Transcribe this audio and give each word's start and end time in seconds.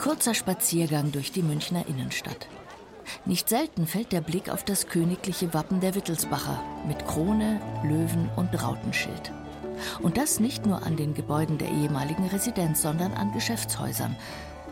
kurzer 0.00 0.32
Spaziergang 0.32 1.12
durch 1.12 1.30
die 1.30 1.42
Münchner 1.42 1.84
Innenstadt. 1.86 2.48
Nicht 3.26 3.50
selten 3.50 3.86
fällt 3.86 4.12
der 4.12 4.22
Blick 4.22 4.48
auf 4.48 4.64
das 4.64 4.86
königliche 4.86 5.52
Wappen 5.52 5.80
der 5.80 5.94
Wittelsbacher 5.94 6.58
mit 6.88 7.06
Krone, 7.06 7.60
Löwen 7.84 8.30
und 8.34 8.62
Rautenschild. 8.62 9.30
Und 10.00 10.16
das 10.16 10.40
nicht 10.40 10.64
nur 10.64 10.84
an 10.84 10.96
den 10.96 11.12
Gebäuden 11.12 11.58
der 11.58 11.68
ehemaligen 11.68 12.26
Residenz, 12.28 12.80
sondern 12.80 13.12
an 13.12 13.32
Geschäftshäusern, 13.32 14.16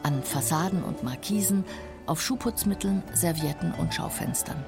an 0.02 0.22
Fassaden 0.22 0.82
und 0.82 1.02
Markisen, 1.02 1.64
auf 2.06 2.22
Schuhputzmitteln, 2.22 3.02
Servietten 3.12 3.74
und 3.74 3.92
Schaufenstern. 3.92 4.64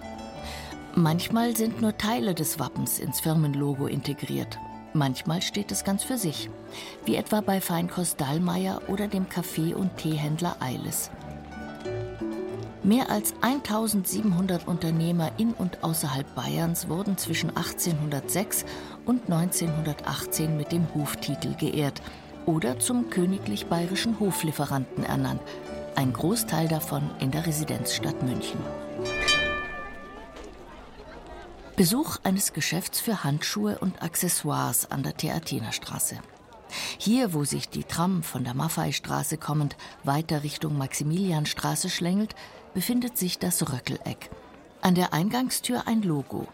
Manchmal 0.95 1.57
sind 1.57 1.81
nur 1.81 1.97
Teile 1.97 2.35
des 2.35 2.59
Wappens 2.59 2.99
ins 2.99 3.21
Firmenlogo 3.21 3.87
integriert. 3.87 4.59
Manchmal 4.93 5.41
steht 5.41 5.71
es 5.71 5.85
ganz 5.85 6.03
für 6.03 6.19
sich, 6.19 6.51
wie 7.05 7.15
etwa 7.15 7.41
bei 7.41 7.61
Feinkost 7.61 8.21
Dallmayr 8.21 8.83
oder 8.89 9.07
dem 9.07 9.29
Kaffee- 9.29 9.75
und 9.75 9.97
Teehändler 9.97 10.57
Eiles. 10.59 11.11
Mehr 12.83 13.11
als 13.11 13.35
1700 13.43 14.67
Unternehmer 14.67 15.31
in 15.37 15.53
und 15.53 15.85
außerhalb 15.85 16.35
Bayerns 16.35 16.89
wurden 16.89 17.19
zwischen 17.19 17.51
1806 17.51 18.65
und 19.05 19.31
1918 19.31 20.57
mit 20.57 20.73
dem 20.73 20.87
Hoftitel 20.95 21.55
geehrt 21.55 22.01
oder 22.47 22.79
zum 22.81 23.11
königlich 23.11 23.67
bayerischen 23.67 24.19
Hoflieferanten 24.19 25.05
ernannt, 25.05 25.43
ein 25.95 26.13
Großteil 26.13 26.69
davon 26.69 27.03
in 27.21 27.31
der 27.31 27.47
Residenzstadt 27.47 28.23
München. 28.23 28.59
Besuch 31.81 32.19
eines 32.25 32.53
Geschäfts 32.53 33.01
für 33.01 33.25
Handschuhe 33.25 33.79
und 33.79 34.03
Accessoires 34.03 34.91
an 34.91 35.03
der 35.03 35.17
Theatinerstraße. 35.17 36.19
Hier, 36.99 37.33
wo 37.33 37.45
sich 37.45 37.71
die 37.71 37.85
Tram 37.85 38.23
von 38.23 38.45
der 38.45 38.53
Maffeistraße 38.53 39.39
kommend 39.39 39.79
weiter 40.05 40.43
Richtung 40.43 40.77
Maximilianstraße 40.77 41.89
schlängelt, 41.89 42.35
befindet 42.75 43.17
sich 43.17 43.39
das 43.39 43.73
Röckeleck. 43.73 44.29
An 44.83 44.95
der 44.95 45.15
Eingangstür 45.15 45.85
ein 45.87 46.03
Logo. 46.03 46.49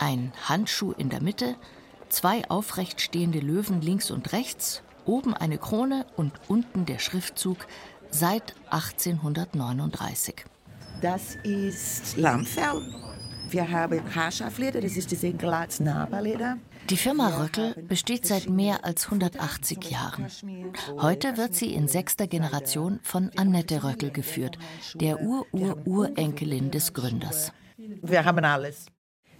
Ein 0.00 0.32
Handschuh 0.48 0.90
in 0.90 1.08
der 1.08 1.22
Mitte, 1.22 1.54
zwei 2.08 2.50
aufrecht 2.50 3.00
stehende 3.00 3.38
Löwen 3.38 3.80
links 3.80 4.10
und 4.10 4.32
rechts, 4.32 4.82
oben 5.04 5.34
eine 5.34 5.58
Krone 5.58 6.04
und 6.16 6.32
unten 6.48 6.84
der 6.84 6.98
Schriftzug 6.98 7.58
seit 8.10 8.56
1839. 8.70 10.34
Das 11.00 11.36
ist 11.44 12.16
Lammfell. 12.16 12.82
Wir 13.50 13.70
haben 13.70 14.14
Haarschafleder, 14.14 14.80
das 14.80 14.96
ist 14.96 15.10
diese 15.10 15.32
Glatznabelleder. 15.32 16.58
Die 16.90 16.96
Firma 16.96 17.28
Röckel 17.40 17.74
besteht 17.88 18.26
seit 18.26 18.48
mehr 18.48 18.84
als 18.84 19.06
180 19.06 19.90
Jahren. 19.90 20.26
Heute 21.00 21.36
wird 21.36 21.54
sie 21.54 21.72
in 21.72 21.88
sechster 21.88 22.26
Generation 22.26 23.00
von 23.02 23.30
Annette 23.36 23.84
Röckel 23.84 24.10
geführt, 24.10 24.58
der 24.94 25.22
Ur-Ur-Urenkelin 25.22 26.70
des 26.70 26.92
Gründers. 26.92 27.52
Wir 27.76 28.24
haben 28.24 28.44
alles. 28.44 28.86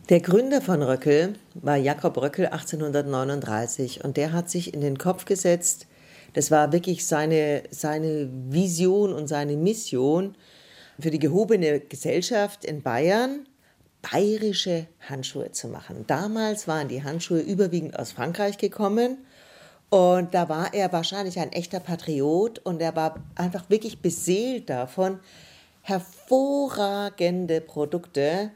Der 0.09 0.20
Gründer 0.20 0.62
von 0.62 0.83
Röckel 0.83 1.34
war 1.55 1.77
Jakob 1.77 2.17
Röckel 2.17 2.47
1839 2.47 4.05
und 4.05 4.17
der 4.17 4.33
hat 4.33 4.48
sich 4.48 4.72
in 4.72 4.81
den 4.81 4.97
Kopf 4.97 5.27
gesetzt, 5.27 5.87
das 6.33 6.50
war 6.50 6.72
wirklich 6.72 7.06
seine, 7.06 7.65
seine 7.70 8.31
Vision 8.48 9.12
und 9.12 9.28
seine 9.28 9.56
Mission 9.56 10.34
für 10.98 11.11
die 11.11 11.19
gehobene 11.19 11.81
Gesellschaft 11.81 12.65
in 12.65 12.83
Bayern, 12.83 13.47
bayerische 14.02 14.86
Handschuhe 15.08 15.52
zu 15.52 15.68
machen. 15.68 16.04
Damals 16.06 16.68
waren 16.68 16.88
die 16.88 17.02
Handschuhe 17.02 17.41
überwiegend 17.41 17.98
aus 17.98 18.12
Frankreich 18.12 18.58
gekommen 18.58 19.18
und 19.91 20.34
da 20.34 20.48
war 20.48 20.74
er 20.74 20.92
wahrscheinlich 20.92 21.38
ein 21.38 21.52
echter 21.52 21.80
Patriot 21.80 22.58
und 22.60 22.80
er 22.80 22.94
war 22.94 23.16
einfach 23.34 23.70
wirklich 23.70 24.00
beseelt 24.00 24.69
davon, 24.69 25.19
hervorragende 25.82 27.60
Produkte 27.60 28.50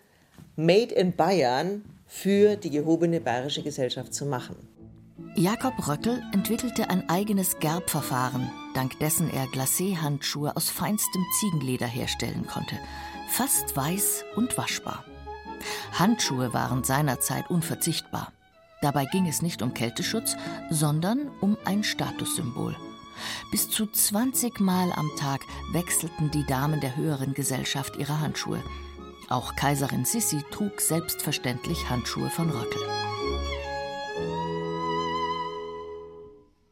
made 0.56 0.94
in 0.94 1.16
Bayern 1.16 1.82
für 2.06 2.56
die 2.56 2.70
gehobene 2.70 3.20
bayerische 3.20 3.62
Gesellschaft 3.62 4.12
zu 4.12 4.26
machen. 4.26 4.56
Jakob 5.34 5.88
Röckel 5.88 6.22
entwickelte 6.34 6.90
ein 6.90 7.08
eigenes 7.08 7.58
Gerbverfahren, 7.58 8.50
dank 8.74 8.98
dessen 8.98 9.30
er 9.32 9.46
Glacé-Handschuhe 9.46 10.54
aus 10.54 10.68
feinstem 10.68 11.24
Ziegenleder 11.40 11.86
herstellen 11.86 12.46
konnte. 12.46 12.76
Fast 13.30 13.74
weiß 13.74 14.26
und 14.36 14.58
waschbar. 14.58 15.06
Handschuhe 15.98 16.52
waren 16.52 16.84
seinerzeit 16.84 17.50
unverzichtbar. 17.50 18.32
Dabei 18.80 19.04
ging 19.06 19.26
es 19.26 19.42
nicht 19.42 19.62
um 19.62 19.74
Kälteschutz, 19.74 20.36
sondern 20.70 21.30
um 21.40 21.56
ein 21.64 21.84
Statussymbol. 21.84 22.76
Bis 23.50 23.70
zu 23.70 23.86
20 23.86 24.60
Mal 24.60 24.92
am 24.92 25.08
Tag 25.18 25.40
wechselten 25.72 26.30
die 26.30 26.44
Damen 26.46 26.80
der 26.80 26.96
höheren 26.96 27.34
Gesellschaft 27.34 27.96
ihre 27.96 28.20
Handschuhe. 28.20 28.62
Auch 29.28 29.54
Kaiserin 29.56 30.04
Sissi 30.04 30.42
trug 30.50 30.80
selbstverständlich 30.80 31.88
Handschuhe 31.88 32.30
von 32.30 32.50
Röckel. 32.50 32.82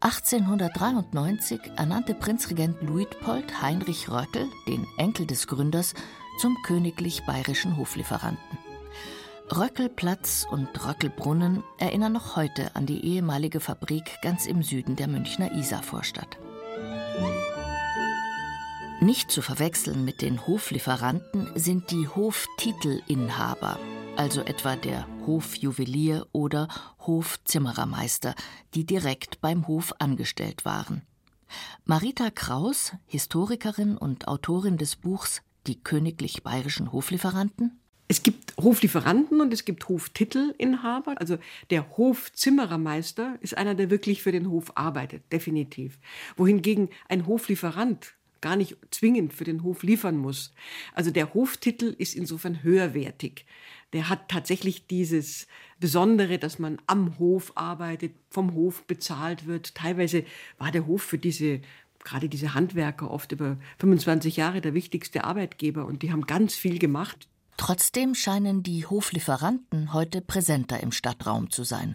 1893 0.03 1.61
ernannte 1.77 2.15
Prinzregent 2.15 2.81
Luitpold 2.83 3.61
Heinrich 3.61 4.11
Röckel, 4.11 4.49
den 4.67 4.87
Enkel 4.97 5.27
des 5.27 5.47
Gründers, 5.47 5.93
zum 6.41 6.57
königlich 6.63 7.23
bayerischen 7.27 7.77
Hoflieferanten. 7.77 8.59
Röckelplatz 9.53 10.47
und 10.49 10.69
Röckelbrunnen 10.87 11.65
erinnern 11.79 12.13
noch 12.13 12.37
heute 12.37 12.77
an 12.77 12.87
die 12.87 13.05
ehemalige 13.05 13.59
Fabrik 13.59 14.19
ganz 14.23 14.47
im 14.47 14.63
Süden 14.63 14.95
der 14.95 15.09
Münchner 15.09 15.51
Isarvorstadt. 15.51 16.39
Nicht 19.01 19.33
zu 19.33 19.43
verwechseln 19.43 20.05
mit 20.05 20.23
den 20.23 20.47
Hoflieferanten 20.47 21.51
sind 21.57 21.91
die 21.91 22.07
Hoftitelinhaber, 22.07 23.77
also 24.17 24.43
etwa 24.43 24.77
der 24.77 25.09
Hofjuwelier 25.27 26.29
oder 26.31 26.69
Hofzimmerermeister, 27.05 28.37
die 28.75 28.87
direkt 28.87 29.41
beim 29.41 29.67
Hof 29.67 29.95
angestellt 29.99 30.65
waren. 30.65 31.03
Marita 31.85 32.31
Kraus, 32.31 32.93
Historikerin 33.07 33.97
und 33.97 34.29
Autorin 34.29 34.77
des 34.77 34.95
Buchs 34.95 35.43
Die 35.67 35.83
königlich 35.83 36.43
bayerischen 36.43 36.93
Hoflieferanten, 36.93 37.80
es 38.11 38.25
gibt 38.25 38.57
Hoflieferanten 38.57 39.41
und 39.41 39.53
es 39.53 39.65
gibt 39.65 39.89
Hoftitelinhaber. 39.89 41.21
Also 41.21 41.39
der 41.71 41.97
Hofzimmerermeister 41.97 43.39
ist 43.41 43.57
einer, 43.57 43.77
der 43.77 43.89
wirklich 43.89 44.21
für 44.21 44.33
den 44.33 44.51
Hof 44.51 44.73
arbeitet, 44.75 45.23
definitiv. 45.31 45.97
Wohingegen 46.37 46.89
ein 47.09 47.29
Hoflieferant 47.29 48.15
gar 48.41 48.57
nicht 48.57 48.77
zwingend 48.91 49.33
für 49.33 49.45
den 49.45 49.63
Hof 49.63 49.85
liefern 49.85 50.17
muss. 50.17 50.53
Also 50.93 51.13
der 51.13 51.35
Hoftitel 51.35 51.95
ist 51.99 52.17
insofern 52.17 52.65
höherwertig. 52.65 53.47
Der 53.93 54.09
hat 54.09 54.29
tatsächlich 54.29 54.89
dieses 54.89 55.47
Besondere, 55.79 56.39
dass 56.41 56.59
man 56.59 56.79
am 56.89 57.17
Hof 57.21 57.53
arbeitet, 57.55 58.17
vom 58.29 58.55
Hof 58.55 58.83
bezahlt 58.89 59.47
wird. 59.47 59.77
Teilweise 59.77 60.25
war 60.59 60.73
der 60.73 60.89
Hof 60.89 61.05
für 61.05 61.19
diese 61.19 61.61
gerade 62.03 62.29
diese 62.31 62.55
Handwerker 62.55 63.11
oft 63.11 63.31
über 63.31 63.59
25 63.79 64.37
Jahre 64.39 64.63
der 64.63 64.75
wichtigste 64.75 65.23
Arbeitgeber 65.23 65.85
und 65.85 66.03
die 66.03 66.11
haben 66.11 66.27
ganz 66.27 66.57
viel 66.57 66.79
gemacht. 66.79 67.29
Trotzdem 67.61 68.15
scheinen 68.15 68.63
die 68.63 68.87
Hoflieferanten 68.87 69.93
heute 69.93 70.23
präsenter 70.23 70.81
im 70.81 70.93
Stadtraum 70.93 71.51
zu 71.51 71.63
sein. 71.63 71.95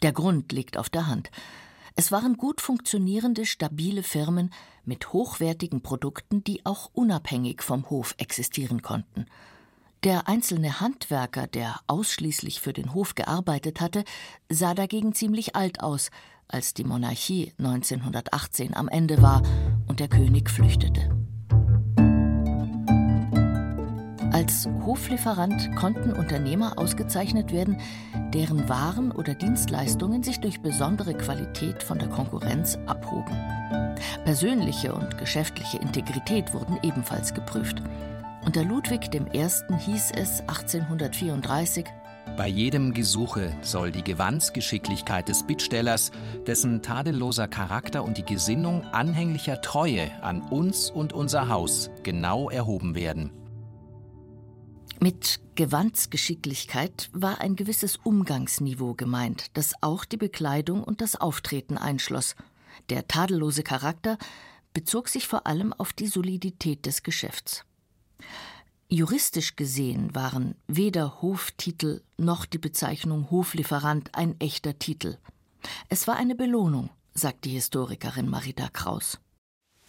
Der 0.00 0.12
Grund 0.12 0.52
liegt 0.52 0.78
auf 0.78 0.90
der 0.90 1.08
Hand. 1.08 1.32
Es 1.96 2.12
waren 2.12 2.36
gut 2.36 2.60
funktionierende, 2.60 3.44
stabile 3.44 4.04
Firmen 4.04 4.52
mit 4.84 5.12
hochwertigen 5.12 5.82
Produkten, 5.82 6.44
die 6.44 6.64
auch 6.64 6.88
unabhängig 6.92 7.64
vom 7.64 7.90
Hof 7.90 8.14
existieren 8.18 8.82
konnten. 8.82 9.26
Der 10.04 10.28
einzelne 10.28 10.78
Handwerker, 10.78 11.48
der 11.48 11.80
ausschließlich 11.88 12.60
für 12.60 12.72
den 12.72 12.94
Hof 12.94 13.16
gearbeitet 13.16 13.80
hatte, 13.80 14.04
sah 14.48 14.72
dagegen 14.72 15.14
ziemlich 15.14 15.56
alt 15.56 15.80
aus, 15.80 16.12
als 16.46 16.74
die 16.74 16.84
Monarchie 16.84 17.52
1918 17.58 18.76
am 18.76 18.86
Ende 18.88 19.20
war 19.20 19.42
und 19.88 19.98
der 19.98 20.06
König 20.06 20.48
flüchtete. 20.48 21.10
Als 24.42 24.68
Hoflieferant 24.84 25.76
konnten 25.76 26.12
Unternehmer 26.12 26.76
ausgezeichnet 26.76 27.52
werden, 27.52 27.78
deren 28.34 28.68
Waren 28.68 29.12
oder 29.12 29.34
Dienstleistungen 29.34 30.24
sich 30.24 30.40
durch 30.40 30.60
besondere 30.60 31.14
Qualität 31.14 31.80
von 31.80 32.00
der 32.00 32.08
Konkurrenz 32.08 32.76
abhoben. 32.86 33.36
Persönliche 34.24 34.94
und 34.94 35.16
geschäftliche 35.16 35.78
Integrität 35.78 36.52
wurden 36.52 36.76
ebenfalls 36.82 37.34
geprüft. 37.34 37.84
Unter 38.44 38.64
Ludwig 38.64 39.14
I. 39.14 39.28
hieß 39.78 40.10
es 40.16 40.40
1834 40.40 41.84
bei 42.36 42.48
jedem 42.48 42.94
Gesuche 42.94 43.52
soll 43.60 43.90
die 43.90 44.02
Gewandsgeschicklichkeit 44.04 45.28
des 45.28 45.42
Bittstellers, 45.42 46.12
dessen 46.46 46.80
tadelloser 46.80 47.46
Charakter 47.46 48.04
und 48.04 48.16
die 48.16 48.24
Gesinnung 48.24 48.84
anhänglicher 48.86 49.60
Treue 49.60 50.10
an 50.22 50.40
uns 50.40 50.88
und 50.88 51.12
unser 51.12 51.48
Haus 51.48 51.90
genau 52.02 52.48
erhoben 52.48 52.94
werden. 52.94 53.41
Mit 55.00 55.40
Gewandsgeschicklichkeit 55.54 57.10
war 57.12 57.40
ein 57.40 57.56
gewisses 57.56 57.96
Umgangsniveau 57.96 58.94
gemeint, 58.94 59.46
das 59.54 59.74
auch 59.80 60.04
die 60.04 60.16
Bekleidung 60.16 60.84
und 60.84 61.00
das 61.00 61.16
Auftreten 61.16 61.76
einschloss. 61.76 62.36
Der 62.88 63.08
tadellose 63.08 63.62
Charakter 63.62 64.18
bezog 64.72 65.08
sich 65.08 65.26
vor 65.26 65.46
allem 65.46 65.72
auf 65.72 65.92
die 65.92 66.06
Solidität 66.06 66.86
des 66.86 67.02
Geschäfts. 67.02 67.64
Juristisch 68.88 69.56
gesehen 69.56 70.14
waren 70.14 70.54
weder 70.66 71.22
Hoftitel 71.22 72.02
noch 72.18 72.44
die 72.44 72.58
Bezeichnung 72.58 73.30
Hoflieferant 73.30 74.14
ein 74.14 74.38
echter 74.38 74.78
Titel. 74.78 75.16
Es 75.88 76.06
war 76.06 76.16
eine 76.16 76.34
Belohnung, 76.34 76.90
sagt 77.14 77.46
die 77.46 77.52
Historikerin 77.52 78.28
Marita 78.28 78.68
Kraus. 78.68 79.18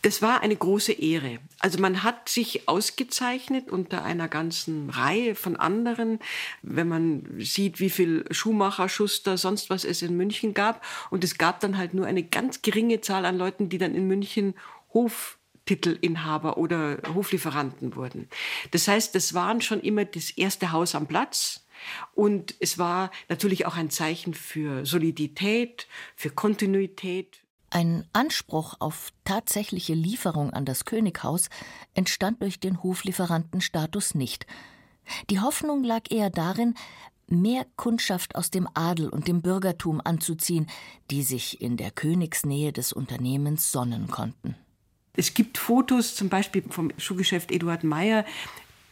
Das 0.03 0.21
war 0.21 0.41
eine 0.41 0.55
große 0.55 0.91
Ehre. 0.91 1.39
Also 1.59 1.79
man 1.79 2.03
hat 2.03 2.27
sich 2.27 2.67
ausgezeichnet 2.67 3.71
unter 3.71 4.03
einer 4.03 4.27
ganzen 4.27 4.89
Reihe 4.89 5.33
von 5.33 5.55
anderen, 5.55 6.19
wenn 6.61 6.89
man 6.89 7.23
sieht, 7.39 7.79
wie 7.79 7.89
viel 7.89 8.25
Schuhmacher, 8.29 8.89
Schuster, 8.89 9.37
sonst 9.37 9.69
was 9.69 9.85
es 9.85 10.01
in 10.01 10.17
München 10.17 10.53
gab. 10.53 10.85
Und 11.09 11.23
es 11.23 11.37
gab 11.37 11.61
dann 11.61 11.77
halt 11.77 11.93
nur 11.93 12.05
eine 12.05 12.21
ganz 12.21 12.61
geringe 12.61 12.99
Zahl 12.99 13.23
an 13.23 13.37
Leuten, 13.37 13.69
die 13.69 13.77
dann 13.77 13.95
in 13.95 14.05
München 14.05 14.55
Hoftitelinhaber 14.93 16.57
oder 16.57 16.97
Hoflieferanten 17.13 17.95
wurden. 17.95 18.27
Das 18.71 18.89
heißt, 18.89 19.15
das 19.15 19.33
waren 19.33 19.61
schon 19.61 19.79
immer 19.79 20.03
das 20.03 20.31
erste 20.31 20.73
Haus 20.73 20.95
am 20.95 21.07
Platz. 21.07 21.65
Und 22.13 22.55
es 22.59 22.77
war 22.77 23.09
natürlich 23.29 23.65
auch 23.65 23.77
ein 23.77 23.89
Zeichen 23.89 24.33
für 24.33 24.85
Solidität, 24.85 25.87
für 26.17 26.29
Kontinuität, 26.29 27.42
ein 27.73 28.05
Anspruch 28.13 28.75
auf 28.79 29.11
tatsächliche 29.25 29.93
Lieferung 29.93 30.51
an 30.51 30.65
das 30.65 30.85
Könighaus 30.85 31.49
entstand 31.93 32.41
durch 32.41 32.59
den 32.59 32.83
Hoflieferantenstatus 32.83 34.15
nicht. 34.15 34.45
Die 35.29 35.39
Hoffnung 35.39 35.83
lag 35.83 36.03
eher 36.09 36.29
darin, 36.29 36.75
mehr 37.27 37.65
Kundschaft 37.75 38.35
aus 38.35 38.51
dem 38.51 38.67
Adel 38.73 39.09
und 39.09 39.27
dem 39.27 39.41
Bürgertum 39.41 40.01
anzuziehen, 40.03 40.67
die 41.09 41.23
sich 41.23 41.61
in 41.61 41.77
der 41.77 41.91
Königsnähe 41.91 42.71
des 42.71 42.93
Unternehmens 42.93 43.71
sonnen 43.71 44.07
konnten. 44.07 44.55
Es 45.15 45.33
gibt 45.33 45.57
Fotos 45.57 46.15
zum 46.15 46.29
Beispiel 46.29 46.63
vom 46.69 46.91
Schuhgeschäft 46.97 47.51
Eduard 47.51 47.83
Meyer, 47.83 48.25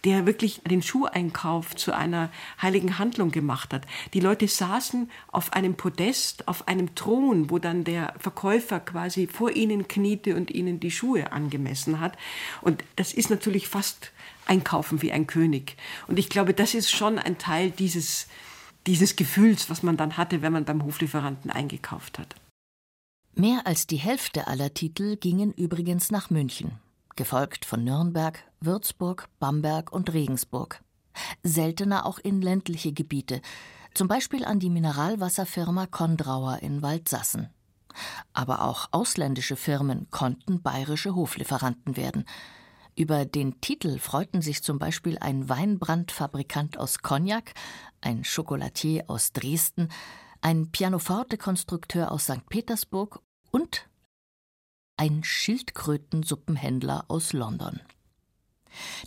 der 0.03 0.25
wirklich 0.25 0.61
den 0.63 0.81
Schuheinkauf 0.81 1.75
zu 1.75 1.95
einer 1.95 2.31
heiligen 2.61 2.97
Handlung 2.97 3.31
gemacht 3.31 3.73
hat. 3.73 3.85
Die 4.13 4.19
Leute 4.19 4.47
saßen 4.47 5.09
auf 5.27 5.53
einem 5.53 5.75
Podest, 5.75 6.47
auf 6.47 6.67
einem 6.67 6.95
Thron, 6.95 7.49
wo 7.49 7.59
dann 7.59 7.83
der 7.83 8.13
Verkäufer 8.17 8.79
quasi 8.79 9.27
vor 9.27 9.51
ihnen 9.51 9.87
kniete 9.87 10.35
und 10.35 10.49
ihnen 10.49 10.79
die 10.79 10.91
Schuhe 10.91 11.31
angemessen 11.31 11.99
hat. 11.99 12.17
Und 12.61 12.83
das 12.95 13.13
ist 13.13 13.29
natürlich 13.29 13.67
fast 13.67 14.11
einkaufen 14.47 15.01
wie 15.01 15.11
ein 15.11 15.27
König. 15.27 15.77
Und 16.07 16.17
ich 16.17 16.29
glaube, 16.29 16.53
das 16.53 16.73
ist 16.73 16.89
schon 16.89 17.19
ein 17.19 17.37
Teil 17.37 17.69
dieses, 17.71 18.27
dieses 18.87 19.15
Gefühls, 19.15 19.69
was 19.69 19.83
man 19.83 19.97
dann 19.97 20.17
hatte, 20.17 20.41
wenn 20.41 20.53
man 20.53 20.65
beim 20.65 20.83
Hoflieferanten 20.83 21.51
eingekauft 21.51 22.17
hat. 22.17 22.35
Mehr 23.35 23.61
als 23.65 23.87
die 23.87 23.97
Hälfte 23.97 24.47
aller 24.47 24.73
Titel 24.73 25.15
gingen 25.15 25.53
übrigens 25.53 26.11
nach 26.11 26.29
München 26.31 26.71
gefolgt 27.15 27.65
von 27.65 27.83
Nürnberg, 27.83 28.43
Würzburg, 28.59 29.27
Bamberg 29.39 29.91
und 29.91 30.13
Regensburg. 30.13 30.81
Seltener 31.43 32.05
auch 32.05 32.19
in 32.19 32.41
ländliche 32.41 32.93
Gebiete, 32.93 33.41
zum 33.93 34.07
Beispiel 34.07 34.45
an 34.45 34.59
die 34.59 34.69
Mineralwasserfirma 34.69 35.87
Kondrauer 35.87 36.59
in 36.61 36.81
Waldsassen. 36.81 37.49
Aber 38.33 38.63
auch 38.63 38.87
ausländische 38.91 39.55
Firmen 39.55 40.09
konnten 40.11 40.61
bayerische 40.61 41.13
Hoflieferanten 41.13 41.97
werden. 41.97 42.25
Über 42.95 43.25
den 43.25 43.59
Titel 43.61 43.99
freuten 43.99 44.41
sich 44.41 44.63
zum 44.63 44.79
Beispiel 44.79 45.17
ein 45.19 45.49
Weinbrandfabrikant 45.49 46.77
aus 46.77 46.99
Cognac, 46.99 47.53
ein 48.01 48.23
Chocolatier 48.23 49.05
aus 49.07 49.33
Dresden, 49.33 49.89
ein 50.41 50.71
Pianoforte-Konstrukteur 50.71 52.11
aus 52.11 52.25
St. 52.25 52.47
Petersburg 52.49 53.21
und 53.51 53.87
ein 55.01 55.23
Schildkrötensuppenhändler 55.23 57.05
aus 57.07 57.33
London. 57.33 57.79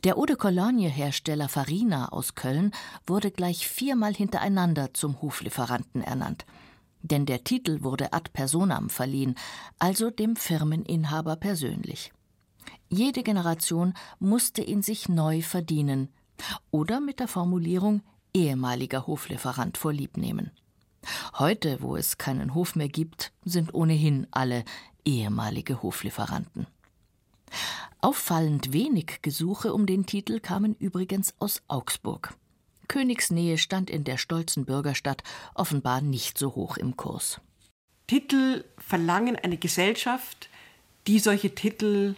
Der 0.02 0.19
Eau 0.19 0.26
de 0.26 0.35
Cologne-Hersteller 0.35 1.49
Farina 1.49 2.08
aus 2.08 2.35
Köln 2.35 2.73
wurde 3.06 3.31
gleich 3.31 3.69
viermal 3.69 4.12
hintereinander 4.12 4.93
zum 4.93 5.23
Hoflieferanten 5.23 6.02
ernannt. 6.02 6.46
Denn 7.02 7.26
der 7.26 7.44
Titel 7.44 7.85
wurde 7.85 8.12
ad 8.12 8.31
personam 8.32 8.91
verliehen, 8.91 9.37
also 9.79 10.11
dem 10.11 10.35
Firmeninhaber 10.35 11.37
persönlich. 11.37 12.12
Jede 12.88 13.23
Generation 13.23 13.94
musste 14.19 14.62
ihn 14.62 14.82
sich 14.82 15.08
neu 15.08 15.43
verdienen 15.43 16.08
oder 16.73 16.99
mit 16.99 17.20
der 17.20 17.29
Formulierung 17.29 18.02
ehemaliger 18.35 19.06
Hoflieferant 19.06 19.79
vorliebnehmen. 19.79 20.50
Heute, 21.38 21.78
wo 21.80 21.96
es 21.96 22.18
keinen 22.18 22.54
Hof 22.54 22.76
mehr 22.76 22.88
gibt, 22.88 23.32
sind 23.44 23.74
ohnehin 23.74 24.26
alle 24.30 24.64
ehemalige 25.04 25.82
Hoflieferanten. 25.82 26.66
Auffallend 28.00 28.72
wenig 28.72 29.20
Gesuche 29.22 29.72
um 29.72 29.86
den 29.86 30.06
Titel 30.06 30.40
kamen 30.40 30.74
übrigens 30.78 31.34
aus 31.38 31.62
Augsburg. 31.68 32.34
Königsnähe 32.88 33.56
stand 33.56 33.90
in 33.90 34.04
der 34.04 34.18
stolzen 34.18 34.66
Bürgerstadt 34.66 35.22
offenbar 35.54 36.00
nicht 36.00 36.36
so 36.38 36.54
hoch 36.54 36.76
im 36.76 36.96
Kurs. 36.96 37.40
Titel 38.06 38.64
verlangen 38.76 39.36
eine 39.36 39.56
Gesellschaft, 39.56 40.50
die 41.06 41.18
solche 41.18 41.54
Titel 41.54 42.16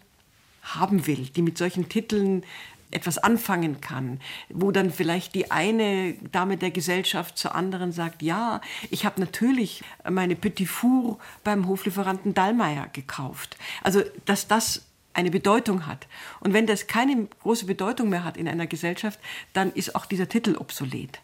haben 0.62 1.06
will, 1.06 1.28
die 1.28 1.42
mit 1.42 1.56
solchen 1.58 1.88
Titeln 1.88 2.44
etwas 2.90 3.18
anfangen 3.18 3.80
kann, 3.80 4.20
wo 4.48 4.70
dann 4.70 4.90
vielleicht 4.90 5.34
die 5.34 5.50
eine 5.50 6.14
Dame 6.32 6.56
der 6.56 6.70
Gesellschaft 6.70 7.36
zur 7.36 7.54
anderen 7.54 7.92
sagt, 7.92 8.22
ja, 8.22 8.60
ich 8.90 9.04
habe 9.04 9.20
natürlich 9.20 9.82
meine 10.08 10.36
Petit 10.36 10.68
Four 10.68 11.18
beim 11.44 11.66
Hoflieferanten 11.66 12.34
Dallmayr 12.34 12.88
gekauft. 12.92 13.56
Also, 13.82 14.02
dass 14.24 14.46
das 14.46 14.86
eine 15.12 15.30
Bedeutung 15.30 15.86
hat. 15.86 16.06
Und 16.40 16.52
wenn 16.52 16.66
das 16.66 16.86
keine 16.86 17.26
große 17.42 17.66
Bedeutung 17.66 18.10
mehr 18.10 18.24
hat 18.24 18.36
in 18.36 18.48
einer 18.48 18.66
Gesellschaft, 18.66 19.18
dann 19.54 19.72
ist 19.72 19.94
auch 19.94 20.06
dieser 20.06 20.28
Titel 20.28 20.56
obsolet. 20.58 21.22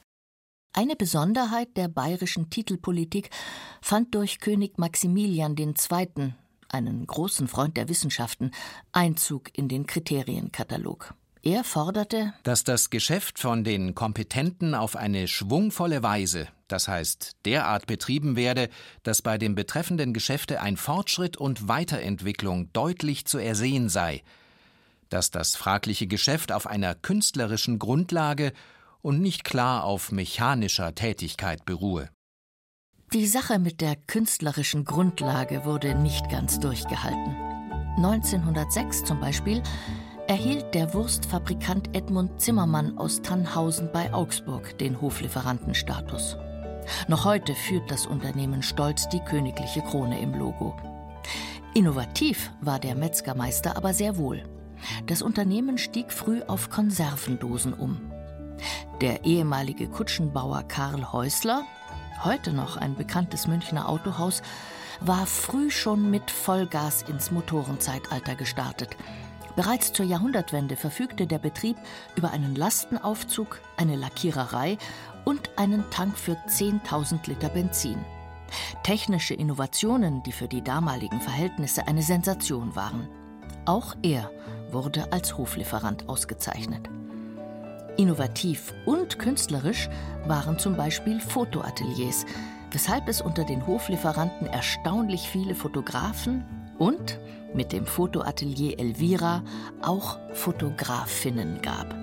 Eine 0.74 0.96
Besonderheit 0.96 1.76
der 1.76 1.88
bayerischen 1.88 2.48
Titelpolitik 2.48 3.28
fand 3.82 4.14
durch 4.14 4.40
König 4.40 4.78
Maximilian 4.78 5.54
II., 5.56 6.32
einen 6.70 7.06
großen 7.06 7.46
Freund 7.46 7.76
der 7.76 7.90
Wissenschaften, 7.90 8.52
Einzug 8.92 9.50
in 9.56 9.68
den 9.68 9.86
Kriterienkatalog. 9.86 11.14
Er 11.44 11.64
forderte, 11.64 12.32
dass 12.44 12.62
das 12.62 12.88
Geschäft 12.88 13.40
von 13.40 13.64
den 13.64 13.96
Kompetenten 13.96 14.76
auf 14.76 14.94
eine 14.94 15.26
schwungvolle 15.26 16.00
Weise, 16.04 16.46
das 16.68 16.86
heißt 16.86 17.32
derart 17.44 17.88
betrieben 17.88 18.36
werde, 18.36 18.68
dass 19.02 19.22
bei 19.22 19.38
dem 19.38 19.56
betreffenden 19.56 20.14
Geschäfte 20.14 20.60
ein 20.60 20.76
Fortschritt 20.76 21.36
und 21.36 21.67
Weiterentwicklung 21.67 22.72
deutlich 22.72 23.24
zu 23.24 23.38
ersehen 23.38 23.88
sei, 23.88 24.22
dass 25.08 25.32
das 25.32 25.56
fragliche 25.56 26.06
Geschäft 26.06 26.52
auf 26.52 26.69
einer 26.69 26.94
künstlerischen 26.94 27.81
Grundlage 27.81 28.52
und 29.00 29.20
nicht 29.20 29.43
klar 29.43 29.82
auf 29.82 30.12
mechanischer 30.12 30.94
Tätigkeit 30.94 31.64
beruhe. 31.64 32.08
Die 33.12 33.26
Sache 33.26 33.58
mit 33.58 33.81
der 33.81 33.96
künstlerischen 33.96 34.84
Grundlage 34.84 35.64
wurde 35.64 35.96
nicht 35.96 36.31
ganz 36.31 36.60
durchgehalten. 36.60 37.34
1906 37.96 39.05
zum 39.05 39.20
Beispiel 39.20 39.60
erhielt 40.32 40.72
der 40.72 40.94
Wurstfabrikant 40.94 41.94
Edmund 41.94 42.41
Zimmermann 42.41 42.96
aus 42.96 43.20
Tannhausen 43.20 43.91
bei 43.93 44.15
Augsburg 44.15 44.79
den 44.79 44.98
Hoflieferantenstatus. 44.98 46.39
Noch 47.06 47.27
heute 47.27 47.55
führt 47.55 47.91
das 47.91 48.06
Unternehmen 48.06 48.62
stolz 48.62 49.10
die 49.10 49.20
königliche 49.20 49.82
Krone 49.82 50.19
im 50.22 50.32
Logo. 50.32 50.74
Innovativ 51.74 52.51
war 52.62 52.79
der 52.79 52.94
Metzgermeister 52.94 53.77
aber 53.77 53.93
sehr 53.93 54.17
wohl. 54.17 54.43
Das 55.05 55.20
Unternehmen 55.20 55.77
stieg 55.77 56.10
früh 56.10 56.41
auf 56.46 56.70
Konservendosen 56.70 57.74
um. 57.74 58.01
Der 59.03 59.27
ehemalige 59.27 59.86
Kutschenbauer 59.86 60.62
Karl 60.62 61.12
Häusler, 61.12 61.62
heute 62.24 62.55
noch 62.55 62.79
ein 62.79 62.94
bekanntes 62.94 63.46
Münchner 63.46 63.86
Autohaus, 63.86 64.41
war 64.98 65.27
früh 65.27 65.70
schon 65.70 66.10
mit 66.10 66.31
Vollgas 66.31 67.03
ins 67.03 67.31
Motorenzeitalter 67.31 68.34
gestartet– 68.34 68.96
Bereits 69.54 69.92
zur 69.92 70.06
Jahrhundertwende 70.06 70.76
verfügte 70.76 71.26
der 71.26 71.38
Betrieb 71.38 71.76
über 72.16 72.30
einen 72.30 72.54
Lastenaufzug, 72.54 73.60
eine 73.76 73.96
Lackiererei 73.96 74.78
und 75.24 75.50
einen 75.56 75.84
Tank 75.90 76.16
für 76.16 76.36
10.000 76.48 77.28
Liter 77.28 77.50
Benzin. 77.50 77.98
Technische 78.82 79.34
Innovationen, 79.34 80.22
die 80.22 80.32
für 80.32 80.48
die 80.48 80.62
damaligen 80.62 81.20
Verhältnisse 81.20 81.86
eine 81.86 82.02
Sensation 82.02 82.74
waren. 82.74 83.08
Auch 83.64 83.94
er 84.02 84.30
wurde 84.70 85.12
als 85.12 85.36
Hoflieferant 85.36 86.08
ausgezeichnet. 86.08 86.88
Innovativ 87.98 88.72
und 88.86 89.18
künstlerisch 89.18 89.88
waren 90.26 90.58
zum 90.58 90.76
Beispiel 90.76 91.20
Fotoateliers, 91.20 92.24
weshalb 92.70 93.06
es 93.06 93.20
unter 93.20 93.44
den 93.44 93.66
Hoflieferanten 93.66 94.46
erstaunlich 94.46 95.28
viele 95.28 95.54
Fotografen 95.54 96.44
und 96.79 97.19
mit 97.55 97.72
dem 97.72 97.86
Fotoatelier 97.86 98.79
Elvira 98.79 99.43
auch 99.82 100.19
Fotografinnen 100.32 101.60
gab. 101.62 101.94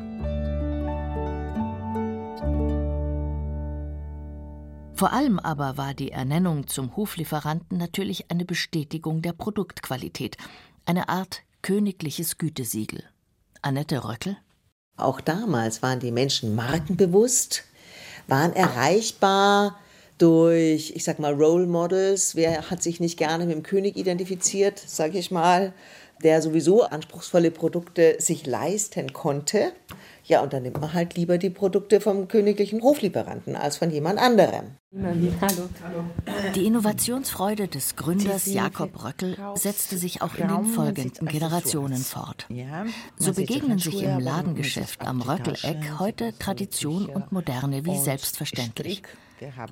Vor 4.93 5.13
allem 5.13 5.39
aber 5.39 5.77
war 5.77 5.93
die 5.93 6.11
Ernennung 6.11 6.67
zum 6.67 6.97
Hoflieferanten 6.97 7.77
natürlich 7.77 8.29
eine 8.31 8.43
Bestätigung 8.43 9.21
der 9.21 9.31
Produktqualität, 9.31 10.35
Eine 10.85 11.07
Art 11.07 11.43
königliches 11.61 12.37
Gütesiegel. 12.37 13.03
Annette 13.61 14.03
Röckel? 14.03 14.37
Auch 14.97 15.21
damals 15.21 15.81
waren 15.81 15.99
die 16.01 16.11
Menschen 16.11 16.55
markenbewusst, 16.55 17.63
waren 18.27 18.51
erreichbar 18.51 19.79
durch, 20.21 20.93
ich 20.95 21.03
sag 21.03 21.19
mal, 21.19 21.33
Role 21.33 21.67
Models. 21.67 22.35
Wer 22.35 22.69
hat 22.69 22.83
sich 22.83 22.99
nicht 22.99 23.17
gerne 23.17 23.45
mit 23.45 23.55
dem 23.55 23.63
König 23.63 23.97
identifiziert, 23.97 24.81
sag 24.85 25.15
ich 25.15 25.31
mal, 25.31 25.73
der 26.23 26.41
sowieso 26.41 26.83
anspruchsvolle 26.83 27.49
Produkte 27.51 28.17
sich 28.19 28.45
leisten 28.45 29.13
konnte? 29.13 29.71
Ja, 30.25 30.41
und 30.41 30.53
dann 30.53 30.63
nimmt 30.63 30.79
man 30.79 30.93
halt 30.93 31.15
lieber 31.15 31.37
die 31.39 31.49
Produkte 31.49 32.01
vom 32.01 32.27
königlichen 32.27 32.83
Hoflieferanten 32.83 33.55
als 33.55 33.77
von 33.77 33.89
jemand 33.89 34.19
anderem. 34.19 34.75
Die 36.55 36.65
Innovationsfreude 36.65 37.67
des 37.67 37.95
Gründers 37.95 38.45
Jakob 38.45 39.03
Röckel 39.03 39.37
setzte 39.55 39.97
sich 39.97 40.21
auch 40.21 40.35
in 40.35 40.47
den 40.47 40.65
folgenden 40.65 41.27
Generationen 41.27 41.97
fort. 41.97 42.47
So 43.17 43.33
begegnen 43.33 43.79
sich 43.79 44.03
im 44.03 44.19
Ladengeschäft 44.19 45.01
am 45.01 45.21
Röckeleck 45.21 45.99
heute 45.99 46.37
Tradition 46.37 47.07
und 47.07 47.31
Moderne 47.31 47.85
wie 47.85 47.97
selbstverständlich. 47.97 49.01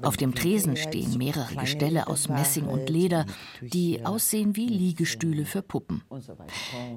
Auf 0.01 0.17
dem 0.17 0.33
Tresen 0.33 0.75
stehen 0.77 1.17
mehrere 1.17 1.55
Gestelle 1.55 2.07
aus 2.07 2.29
Messing 2.29 2.65
und 2.65 2.89
Leder, 2.89 3.25
die 3.61 4.05
aussehen 4.05 4.55
wie 4.55 4.67
Liegestühle 4.67 5.45
für 5.45 5.61
Puppen. 5.61 6.03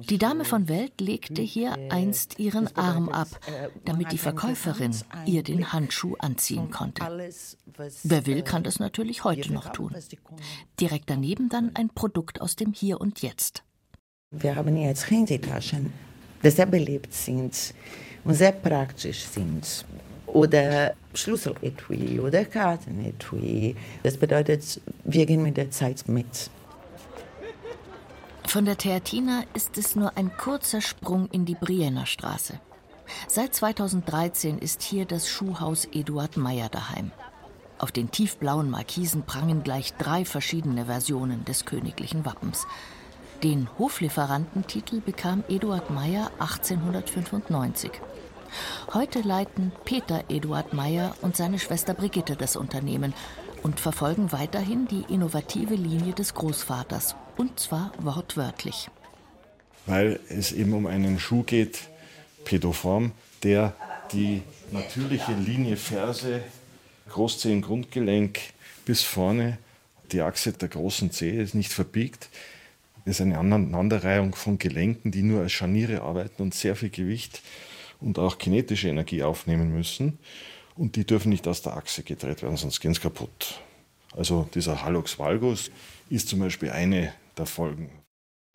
Die 0.09 0.17
Dame 0.17 0.45
von 0.45 0.67
Welt 0.67 1.01
legte 1.01 1.41
hier 1.41 1.77
einst 1.89 2.39
ihren 2.39 2.75
Arm 2.75 3.09
ab, 3.09 3.27
damit 3.85 4.11
die 4.11 4.17
Verkäuferin 4.17 4.95
ihr 5.25 5.43
den 5.43 5.73
Handschuh 5.73 6.15
anziehen 6.19 6.71
konnte. 6.71 7.03
Wer 8.03 8.25
will, 8.25 8.41
kann 8.43 8.63
das 8.63 8.79
natürlich 8.79 9.23
heute 9.23 9.53
noch 9.53 9.69
tun. 9.69 9.95
Direkt 10.79 11.09
daneben 11.09 11.49
dann 11.49 11.71
ein 11.75 11.89
Produkt 11.89 12.41
aus 12.41 12.55
dem 12.55 12.73
Hier 12.73 13.01
und 13.01 13.21
Jetzt. 13.21 13.63
Wir 14.31 14.55
haben 14.55 14.77
jetzt 14.77 15.09
Handytaschen, 15.09 15.91
die 16.43 16.49
sehr 16.49 16.65
beliebt 16.65 17.13
sind 17.13 17.73
und 18.23 18.33
sehr 18.33 18.53
praktisch 18.53 19.25
sind 19.25 19.85
oder 20.33 20.93
Schlüsseletui 21.13 22.19
oder 22.19 22.45
Kartenetui. 22.45 23.75
Das 24.03 24.17
bedeutet, 24.17 24.81
wir 25.03 25.25
gehen 25.25 25.43
mit 25.43 25.57
der 25.57 25.71
Zeit 25.71 26.07
mit. 26.07 26.49
Von 28.47 28.65
der 28.65 28.77
Theatina 28.77 29.43
ist 29.53 29.77
es 29.77 29.95
nur 29.95 30.17
ein 30.17 30.35
kurzer 30.35 30.81
Sprung 30.81 31.29
in 31.31 31.45
die 31.45 31.55
Brienner 31.55 32.05
Straße. 32.05 32.59
Seit 33.27 33.55
2013 33.55 34.57
ist 34.59 34.81
hier 34.81 35.05
das 35.05 35.29
Schuhhaus 35.29 35.85
Eduard 35.93 36.37
Meyer 36.37 36.69
daheim. 36.69 37.11
Auf 37.77 37.91
den 37.91 38.11
tiefblauen 38.11 38.69
Markisen 38.69 39.23
prangen 39.23 39.63
gleich 39.63 39.93
drei 39.93 40.23
verschiedene 40.25 40.85
Versionen 40.85 41.45
des 41.45 41.65
königlichen 41.65 42.25
Wappens. 42.25 42.67
Den 43.43 43.67
Hoflieferantentitel 43.79 45.01
bekam 45.01 45.43
Eduard 45.49 45.89
Meyer 45.89 46.29
1895. 46.39 47.91
Heute 48.93 49.21
leiten 49.21 49.71
Peter 49.85 50.25
Eduard 50.29 50.73
Meyer 50.73 51.15
und 51.21 51.35
seine 51.35 51.59
Schwester 51.59 51.93
Brigitte 51.93 52.35
das 52.35 52.55
Unternehmen 52.55 53.13
und 53.63 53.79
verfolgen 53.79 54.31
weiterhin 54.31 54.87
die 54.87 55.05
innovative 55.13 55.75
Linie 55.75 56.13
des 56.13 56.33
Großvaters, 56.33 57.15
und 57.37 57.59
zwar 57.59 57.91
wortwörtlich. 57.99 58.89
Weil 59.85 60.19
es 60.29 60.51
eben 60.51 60.73
um 60.73 60.87
einen 60.87 61.19
Schuh 61.19 61.43
geht, 61.43 61.79
Pädoform, 62.43 63.11
der 63.43 63.73
die 64.11 64.41
natürliche 64.71 65.33
Linie 65.33 65.77
Ferse, 65.77 66.41
Großzehen, 67.09 67.61
Grundgelenk 67.61 68.39
bis 68.85 69.01
vorne, 69.03 69.57
die 70.11 70.21
Achse 70.21 70.53
der 70.53 70.69
großen 70.69 71.11
Zehe 71.11 71.41
ist 71.41 71.55
nicht 71.55 71.71
verbiegt. 71.71 72.29
Es 73.05 73.15
ist 73.15 73.21
eine 73.21 73.37
Aneinanderreihung 73.37 74.35
von 74.35 74.57
Gelenken, 74.57 75.11
die 75.11 75.23
nur 75.23 75.41
als 75.41 75.53
Scharniere 75.53 76.01
arbeiten 76.01 76.41
und 76.41 76.53
sehr 76.53 76.75
viel 76.75 76.89
Gewicht 76.89 77.41
und 78.01 78.19
auch 78.19 78.37
kinetische 78.37 78.89
Energie 78.89 79.23
aufnehmen 79.23 79.71
müssen. 79.71 80.19
Und 80.75 80.95
die 80.95 81.05
dürfen 81.05 81.29
nicht 81.29 81.47
aus 81.47 81.61
der 81.61 81.77
Achse 81.77 82.03
gedreht 82.03 82.41
werden, 82.41 82.57
sonst 82.57 82.79
gehen 82.79 82.93
sie 82.93 83.01
kaputt. 83.01 83.61
Also 84.15 84.49
dieser 84.53 84.83
Hallux 84.83 85.19
valgus 85.19 85.71
ist 86.09 86.27
zum 86.27 86.39
Beispiel 86.39 86.71
eine 86.71 87.13
der 87.37 87.45
Folgen. 87.45 87.89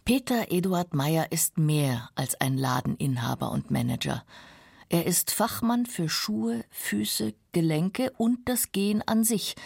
Peter 0.05 0.53
Eduard 0.53 0.95
Meyer 0.95 1.33
ist 1.33 1.59
mehr 1.59 2.11
als 2.15 2.41
ein 2.41 2.57
Ladeninhaber 2.57 3.51
und 3.51 3.71
Manager. 3.71 4.25
Er 4.89 5.05
ist 5.07 5.33
Fachmann 5.33 5.87
für 5.87 6.09
Schuhe, 6.09 6.65
Füße, 6.71 7.35
Gelenke 7.53 8.13
und 8.17 8.49
das 8.49 8.71
Gehen 8.71 9.03
an 9.03 9.25
sich. 9.25 9.57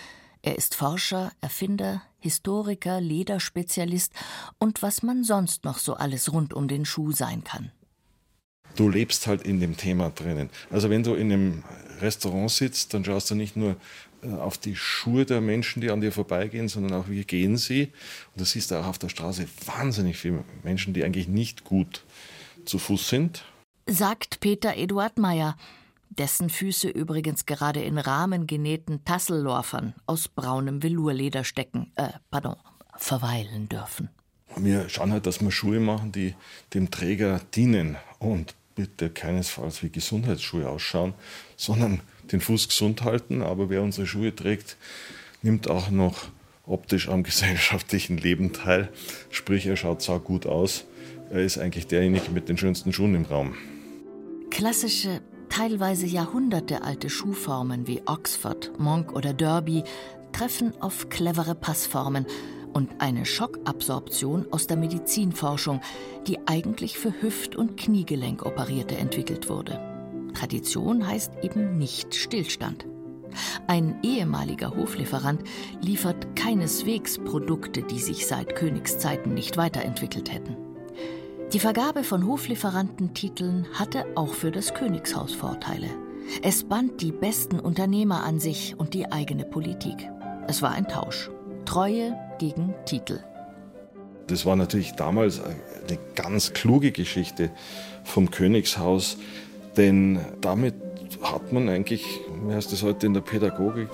Er 0.42 0.56
ist 0.56 0.74
Forscher, 0.74 1.32
Erfinder, 1.42 2.02
Historiker, 2.20 3.00
Lederspezialist 3.00 4.14
und 4.58 4.80
was 4.80 5.02
man 5.02 5.24
sonst 5.24 5.64
noch 5.64 5.78
so 5.78 5.94
alles 5.94 6.32
rund 6.32 6.54
um 6.54 6.68
den 6.68 6.86
Schuh 6.86 7.12
sein 7.12 7.44
kann 7.44 7.70
du 8.76 8.88
lebst 8.88 9.26
halt 9.26 9.42
in 9.42 9.60
dem 9.60 9.76
Thema 9.76 10.10
drinnen. 10.10 10.50
Also 10.70 10.90
wenn 10.90 11.02
du 11.02 11.14
in 11.14 11.32
einem 11.32 11.64
Restaurant 12.00 12.50
sitzt, 12.50 12.94
dann 12.94 13.04
schaust 13.04 13.30
du 13.30 13.34
nicht 13.34 13.56
nur 13.56 13.76
äh, 14.22 14.32
auf 14.34 14.58
die 14.58 14.76
Schuhe 14.76 15.24
der 15.24 15.40
Menschen, 15.40 15.80
die 15.80 15.90
an 15.90 16.00
dir 16.00 16.12
vorbeigehen, 16.12 16.68
sondern 16.68 16.94
auch, 16.94 17.08
wie 17.08 17.24
gehen 17.24 17.56
sie. 17.56 17.92
Und 18.34 18.40
du 18.40 18.44
siehst 18.44 18.72
auch 18.72 18.86
auf 18.86 18.98
der 18.98 19.08
Straße 19.08 19.46
wahnsinnig 19.66 20.16
viele 20.16 20.44
Menschen, 20.62 20.94
die 20.94 21.04
eigentlich 21.04 21.28
nicht 21.28 21.64
gut 21.64 22.04
zu 22.64 22.78
Fuß 22.78 23.08
sind. 23.08 23.44
Sagt 23.86 24.40
Peter 24.40 24.76
Eduard 24.76 25.18
Meyer, 25.18 25.56
dessen 26.10 26.50
Füße 26.50 26.88
übrigens 26.88 27.46
gerade 27.46 27.82
in 27.82 27.98
rahmengenähten 27.98 29.04
Tassellorfern 29.04 29.94
aus 30.06 30.28
braunem 30.28 30.82
Velurleder 30.82 31.44
stecken, 31.44 31.92
äh, 31.96 32.08
pardon, 32.30 32.56
verweilen 32.96 33.68
dürfen. 33.68 34.10
Wir 34.56 34.88
schauen 34.88 35.12
halt, 35.12 35.26
dass 35.26 35.40
wir 35.40 35.50
Schuhe 35.50 35.78
machen, 35.80 36.12
die 36.12 36.34
dem 36.74 36.90
Träger 36.90 37.40
dienen 37.54 37.96
und 38.18 38.56
bitte 38.80 39.10
keinesfalls 39.10 39.82
wie 39.82 39.90
Gesundheitsschuhe 39.90 40.66
ausschauen, 40.66 41.12
sondern 41.56 42.00
den 42.32 42.40
Fuß 42.40 42.68
gesund 42.68 43.02
halten. 43.02 43.42
Aber 43.42 43.68
wer 43.68 43.82
unsere 43.82 44.06
Schuhe 44.06 44.34
trägt, 44.34 44.78
nimmt 45.42 45.68
auch 45.68 45.90
noch 45.90 46.28
optisch 46.66 47.10
am 47.10 47.22
gesellschaftlichen 47.30 48.16
Leben 48.16 48.54
teil. 48.54 48.88
Sprich, 49.30 49.66
er 49.66 49.76
schaut 49.76 50.00
sau 50.00 50.18
gut 50.18 50.46
aus. 50.46 50.84
Er 51.30 51.42
ist 51.42 51.58
eigentlich 51.58 51.88
derjenige 51.88 52.30
mit 52.30 52.48
den 52.48 52.56
schönsten 52.56 52.92
Schuhen 52.94 53.14
im 53.14 53.26
Raum. 53.26 53.54
Klassische, 54.50 55.20
teilweise 55.50 56.06
jahrhundertealte 56.06 57.10
Schuhformen 57.10 57.86
wie 57.86 58.00
Oxford, 58.06 58.72
Monk 58.78 59.12
oder 59.12 59.34
Derby 59.34 59.84
treffen 60.32 60.72
auf 60.80 61.10
clevere 61.10 61.54
Passformen 61.54 62.24
und 62.72 62.90
eine 62.98 63.26
Schockabsorption 63.26 64.46
aus 64.50 64.66
der 64.66 64.76
Medizinforschung, 64.76 65.80
die 66.26 66.38
eigentlich 66.46 66.98
für 66.98 67.12
Hüft- 67.20 67.56
und 67.56 67.76
Kniegelenk-Operierte 67.76 68.96
entwickelt 68.96 69.48
wurde. 69.48 69.80
Tradition 70.34 71.06
heißt 71.06 71.32
eben 71.42 71.78
nicht 71.78 72.14
Stillstand. 72.14 72.86
Ein 73.66 73.98
ehemaliger 74.02 74.74
Hoflieferant 74.74 75.42
liefert 75.80 76.34
keineswegs 76.36 77.18
Produkte, 77.18 77.82
die 77.82 78.00
sich 78.00 78.26
seit 78.26 78.56
Königszeiten 78.56 79.34
nicht 79.34 79.56
weiterentwickelt 79.56 80.32
hätten. 80.32 80.56
Die 81.52 81.60
Vergabe 81.60 82.04
von 82.04 82.26
Hoflieferantentiteln 82.26 83.66
hatte 83.74 84.06
auch 84.14 84.34
für 84.34 84.50
das 84.50 84.72
Königshaus 84.74 85.34
Vorteile. 85.34 85.88
Es 86.42 86.64
band 86.64 87.00
die 87.02 87.12
besten 87.12 87.58
Unternehmer 87.58 88.22
an 88.22 88.38
sich 88.38 88.76
und 88.78 88.94
die 88.94 89.10
eigene 89.10 89.44
Politik. 89.44 90.08
Es 90.46 90.62
war 90.62 90.70
ein 90.70 90.86
Tausch. 90.86 91.30
Treue 91.64 92.16
gegen 92.40 92.74
Titel. 92.86 93.20
Das 94.26 94.46
war 94.46 94.56
natürlich 94.56 94.92
damals 94.92 95.40
eine 95.40 95.98
ganz 96.14 96.52
kluge 96.52 96.90
Geschichte 96.90 97.50
vom 98.04 98.30
Königshaus, 98.30 99.18
denn 99.76 100.18
damit 100.40 100.74
hat 101.22 101.52
man 101.52 101.68
eigentlich, 101.68 102.04
wie 102.44 102.54
heißt 102.54 102.72
das 102.72 102.82
heute 102.82 103.06
in 103.06 103.14
der 103.14 103.20
Pädagogik, 103.20 103.90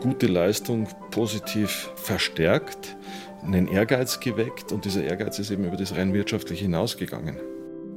gute 0.00 0.26
Leistung 0.26 0.86
positiv 1.10 1.90
verstärkt, 1.96 2.96
einen 3.44 3.68
Ehrgeiz 3.68 4.20
geweckt 4.20 4.72
und 4.72 4.84
dieser 4.84 5.04
Ehrgeiz 5.04 5.38
ist 5.38 5.50
eben 5.50 5.64
über 5.64 5.76
das 5.76 5.96
rein 5.96 6.12
wirtschaftliche 6.12 6.64
hinausgegangen. 6.64 7.36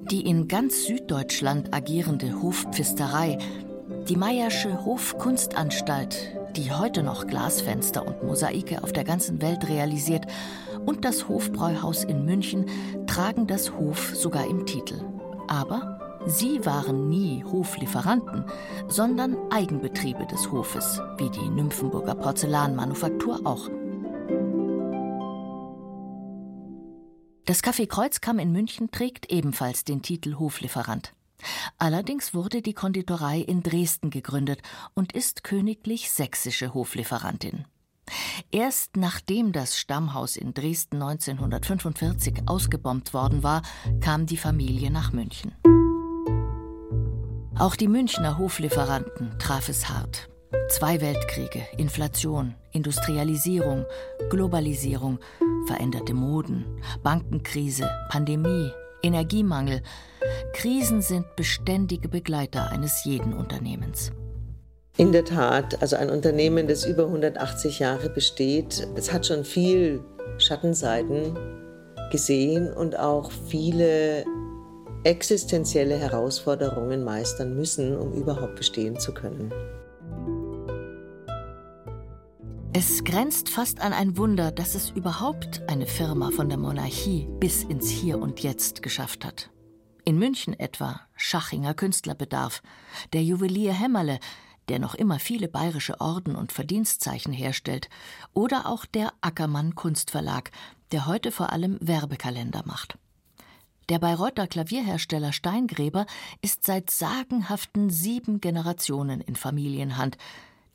Die 0.09 0.21
in 0.21 0.47
ganz 0.47 0.85
Süddeutschland 0.85 1.73
agierende 1.73 2.41
Hofpfisterei, 2.41 3.37
die 4.07 4.15
Meyersche 4.15 4.85
Hofkunstanstalt, 4.85 6.37
die 6.57 6.71
heute 6.71 7.03
noch 7.03 7.27
Glasfenster 7.27 8.05
und 8.05 8.23
Mosaike 8.23 8.83
auf 8.83 8.93
der 8.93 9.03
ganzen 9.03 9.41
Welt 9.41 9.67
realisiert, 9.67 10.25
und 10.85 11.05
das 11.05 11.27
Hofbräuhaus 11.27 12.03
in 12.03 12.25
München 12.25 12.65
tragen 13.05 13.47
das 13.47 13.71
Hof 13.73 14.15
sogar 14.15 14.47
im 14.47 14.65
Titel. 14.65 15.03
Aber 15.47 16.19
sie 16.25 16.65
waren 16.65 17.09
nie 17.09 17.43
Hoflieferanten, 17.43 18.45
sondern 18.87 19.37
Eigenbetriebe 19.51 20.25
des 20.25 20.51
Hofes, 20.51 21.01
wie 21.17 21.29
die 21.29 21.49
Nymphenburger 21.49 22.15
Porzellanmanufaktur 22.15 23.41
auch. 23.45 23.69
Das 27.45 27.63
Café 27.63 27.87
Kreuzkamm 27.87 28.39
in 28.39 28.51
München 28.51 28.91
trägt 28.91 29.31
ebenfalls 29.31 29.83
den 29.83 30.01
Titel 30.01 30.35
Hoflieferant. 30.39 31.13
Allerdings 31.77 32.33
wurde 32.33 32.61
die 32.61 32.73
Konditorei 32.73 33.39
in 33.39 33.63
Dresden 33.63 34.09
gegründet 34.09 34.61
und 34.93 35.13
ist 35.13 35.43
königlich 35.43 36.11
sächsische 36.11 36.73
Hoflieferantin. 36.73 37.65
Erst 38.51 38.97
nachdem 38.97 39.51
das 39.51 39.77
Stammhaus 39.77 40.35
in 40.35 40.53
Dresden 40.53 41.01
1945 41.01 42.43
ausgebombt 42.47 43.13
worden 43.13 43.43
war, 43.43 43.61
kam 44.01 44.25
die 44.25 44.37
Familie 44.37 44.91
nach 44.91 45.13
München. 45.13 45.53
Auch 47.57 47.75
die 47.75 47.87
Münchner 47.87 48.37
Hoflieferanten 48.37 49.37
traf 49.37 49.69
es 49.69 49.87
hart. 49.87 50.29
Zwei 50.69 50.99
Weltkriege, 50.99 51.67
Inflation, 51.77 52.55
Industrialisierung, 52.71 53.85
Globalisierung, 54.29 55.19
veränderte 55.67 56.13
Moden, 56.13 56.65
Bankenkrise, 57.03 57.89
Pandemie, 58.09 58.71
Energiemangel. 59.03 59.83
Krisen 60.53 61.01
sind 61.01 61.35
beständige 61.35 62.07
Begleiter 62.07 62.71
eines 62.71 63.03
jeden 63.05 63.33
Unternehmens. 63.33 64.11
In 64.97 65.11
der 65.11 65.23
Tat, 65.23 65.81
also 65.81 65.95
ein 65.95 66.09
Unternehmen, 66.09 66.67
das 66.67 66.85
über 66.85 67.05
180 67.05 67.79
Jahre 67.79 68.09
besteht, 68.09 68.87
es 68.95 69.11
hat 69.11 69.25
schon 69.25 69.45
viel 69.45 70.03
Schattenseiten 70.37 71.37
gesehen 72.11 72.71
und 72.73 72.99
auch 72.99 73.31
viele 73.47 74.25
existenzielle 75.03 75.97
Herausforderungen 75.97 77.03
meistern 77.03 77.55
müssen, 77.55 77.97
um 77.97 78.11
überhaupt 78.13 78.57
bestehen 78.57 78.99
zu 78.99 79.13
können. 79.13 79.51
Es 82.73 83.03
grenzt 83.03 83.49
fast 83.49 83.81
an 83.81 83.93
ein 83.93 84.17
Wunder, 84.17 84.51
dass 84.51 84.75
es 84.75 84.91
überhaupt 84.91 85.61
eine 85.67 85.87
Firma 85.87 86.29
von 86.31 86.49
der 86.49 86.57
Monarchie 86.57 87.27
bis 87.39 87.63
ins 87.63 87.89
Hier 87.89 88.19
und 88.19 88.41
Jetzt 88.41 88.81
geschafft 88.83 89.25
hat. 89.25 89.49
In 90.03 90.17
München 90.17 90.59
etwa 90.59 91.01
Schachinger 91.15 91.75
Künstlerbedarf, 91.75 92.63
der 93.13 93.23
Juwelier 93.23 93.73
Hämmerle, 93.73 94.19
der 94.67 94.79
noch 94.79 94.95
immer 94.95 95.19
viele 95.19 95.47
bayerische 95.47 96.01
Orden 96.01 96.35
und 96.35 96.51
Verdienstzeichen 96.51 97.33
herstellt, 97.33 97.87
oder 98.33 98.65
auch 98.65 98.85
der 98.85 99.13
Ackermann 99.21 99.75
Kunstverlag, 99.75 100.51
der 100.91 101.05
heute 101.05 101.31
vor 101.31 101.51
allem 101.51 101.77
Werbekalender 101.81 102.63
macht. 102.65 102.97
Der 103.89 103.99
Bayreuther 103.99 104.47
Klavierhersteller 104.47 105.33
Steingräber 105.33 106.05
ist 106.41 106.63
seit 106.63 106.89
sagenhaften 106.89 107.89
sieben 107.89 108.41
Generationen 108.41 109.21
in 109.21 109.35
Familienhand. 109.35 110.17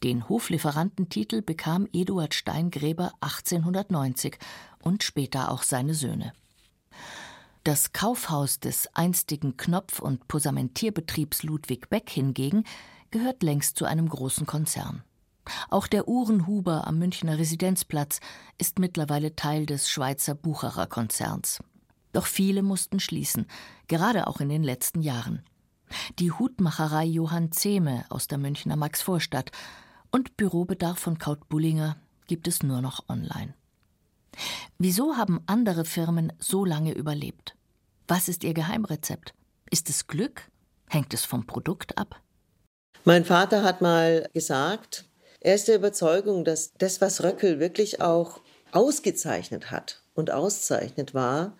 Den 0.04 0.28
Hoflieferantentitel 0.28 1.42
bekam 1.42 1.88
Eduard 1.92 2.34
Steingräber 2.34 3.12
1890 3.20 4.38
und 4.82 5.02
später 5.02 5.50
auch 5.50 5.62
seine 5.62 5.94
Söhne. 5.94 6.32
Das 7.66 7.92
Kaufhaus 7.92 8.60
des 8.60 8.86
einstigen 8.94 9.56
Knopf- 9.56 9.98
und 9.98 10.28
Posamentierbetriebs 10.28 11.42
Ludwig 11.42 11.88
Beck 11.88 12.08
hingegen 12.08 12.62
gehört 13.10 13.42
längst 13.42 13.76
zu 13.76 13.86
einem 13.86 14.08
großen 14.08 14.46
Konzern. 14.46 15.02
Auch 15.68 15.88
der 15.88 16.06
Uhrenhuber 16.06 16.86
am 16.86 17.00
Münchner 17.00 17.38
Residenzplatz 17.38 18.20
ist 18.56 18.78
mittlerweile 18.78 19.34
Teil 19.34 19.66
des 19.66 19.90
Schweizer 19.90 20.36
Bucherer 20.36 20.86
Konzerns. 20.86 21.60
Doch 22.12 22.26
viele 22.26 22.62
mussten 22.62 23.00
schließen, 23.00 23.48
gerade 23.88 24.28
auch 24.28 24.38
in 24.38 24.48
den 24.48 24.62
letzten 24.62 25.02
Jahren. 25.02 25.42
Die 26.20 26.30
Hutmacherei 26.30 27.04
Johann 27.04 27.50
Zehme 27.50 28.04
aus 28.10 28.28
der 28.28 28.38
Münchner 28.38 28.76
Maxvorstadt 28.76 29.50
und 30.12 30.36
Bürobedarf 30.36 31.00
von 31.00 31.18
Kaut 31.18 31.48
Bullinger 31.48 31.96
gibt 32.28 32.46
es 32.46 32.62
nur 32.62 32.80
noch 32.80 33.08
online. 33.08 33.54
Wieso 34.78 35.16
haben 35.16 35.40
andere 35.46 35.84
Firmen 35.84 36.32
so 36.38 36.64
lange 36.64 36.92
überlebt? 36.92 37.55
Was 38.08 38.28
ist 38.28 38.44
ihr 38.44 38.54
Geheimrezept? 38.54 39.34
Ist 39.68 39.90
es 39.90 40.06
Glück? 40.06 40.42
Hängt 40.88 41.12
es 41.12 41.24
vom 41.24 41.44
Produkt 41.44 41.98
ab? 41.98 42.20
Mein 43.04 43.24
Vater 43.24 43.64
hat 43.64 43.80
mal 43.80 44.28
gesagt, 44.32 45.06
er 45.40 45.56
ist 45.56 45.66
der 45.66 45.74
Überzeugung, 45.74 46.44
dass 46.44 46.72
das, 46.74 47.00
was 47.00 47.24
Röckel 47.24 47.58
wirklich 47.58 48.00
auch 48.00 48.40
ausgezeichnet 48.70 49.72
hat 49.72 50.02
und 50.14 50.30
auszeichnet, 50.30 51.14
war, 51.14 51.56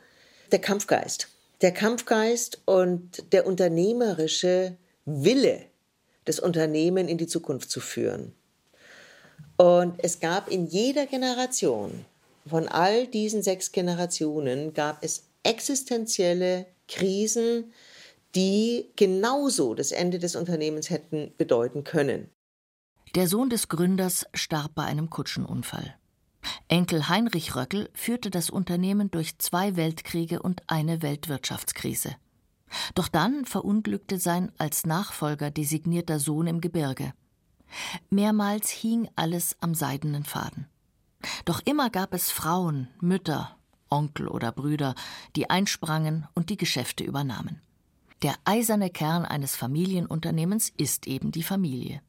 der 0.52 0.61
Kampfgeist. 0.61 1.28
Der 1.63 1.73
Kampfgeist 1.73 2.63
und 2.65 3.32
der 3.32 3.45
unternehmerische 3.45 4.76
Wille, 5.04 5.65
das 6.26 6.39
Unternehmen 6.39 7.09
in 7.09 7.19
die 7.19 7.26
Zukunft 7.26 7.73
zu 7.73 7.80
führen. 7.80 8.32
Und 9.56 9.99
es 10.04 10.21
gab 10.21 10.49
in 10.49 10.67
jeder 10.67 11.06
Generation, 11.06 12.04
von 12.49 12.69
all 12.69 13.09
diesen 13.09 13.43
sechs 13.43 13.73
Generationen, 13.73 14.75
gab 14.75 15.02
es 15.02 15.25
existenzielle 15.47 16.67
Krisen, 16.89 17.73
die 18.35 18.91
genauso 18.97 19.75
das 19.75 19.93
Ende 19.93 20.19
des 20.19 20.37
Unternehmens 20.37 20.91
hätten 20.91 21.32
bedeuten 21.39 21.85
können. 21.85 22.30
Der 23.15 23.28
Sohn 23.28 23.49
des 23.49 23.69
Gründers 23.69 24.26
starb 24.35 24.75
bei 24.75 24.85
einem 24.85 25.09
Kutschenunfall. 25.09 25.97
Enkel 26.69 27.09
Heinrich 27.09 27.56
Röckel 27.56 27.89
führte 27.95 28.30
das 28.30 28.50
Unternehmen 28.50 29.11
durch 29.11 29.39
zwei 29.39 29.76
Weltkriege 29.76 30.43
und 30.43 30.63
eine 30.67 31.02
Weltwirtschaftskrise. 31.02 32.15
Doch 32.95 33.09
dann 33.09 33.45
verunglückte 33.45 34.19
sein 34.19 34.52
als 34.59 34.87
Nachfolger 34.87 35.50
designierter 35.50 36.19
Sohn 36.19 36.47
im 36.47 36.61
Gebirge. 36.61 37.13
Mehrmals 38.11 38.71
hing 38.71 39.09
alles 39.17 39.56
am 39.61 39.75
seidenen 39.75 40.25
Faden. 40.25 40.67
Doch 41.45 41.61
immer 41.65 41.91
gab 41.91 42.13
es 42.15 42.30
Frauen, 42.30 42.89
Mütter, 43.00 43.55
Onkel 43.91 44.29
oder 44.29 44.53
Brüder, 44.53 44.95
die 45.35 45.51
einsprangen 45.51 46.27
und 46.35 46.51
die 46.51 46.57
Geschäfte 46.57 47.05
übernahmen. 47.05 47.61
Der 48.23 48.35
eiserne 48.45 48.91
Kern 48.91 49.25
eines 49.25 49.57
Familienunternehmens 49.57 50.73
ist 50.77 51.07
eben 51.07 51.33
die 51.33 51.43
Familie. 51.43 52.01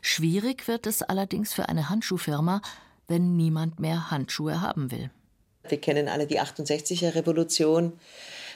Schwierig 0.00 0.66
wird 0.68 0.86
es 0.86 1.02
allerdings 1.02 1.52
für 1.52 1.68
eine 1.68 1.88
Handschuhfirma, 1.88 2.62
wenn 3.06 3.36
niemand 3.36 3.80
mehr 3.80 4.10
Handschuhe 4.10 4.60
haben 4.60 4.90
will. 4.90 5.10
Wir 5.68 5.80
kennen 5.80 6.08
alle 6.08 6.26
die 6.26 6.40
68er 6.40 7.14
Revolution. 7.14 7.92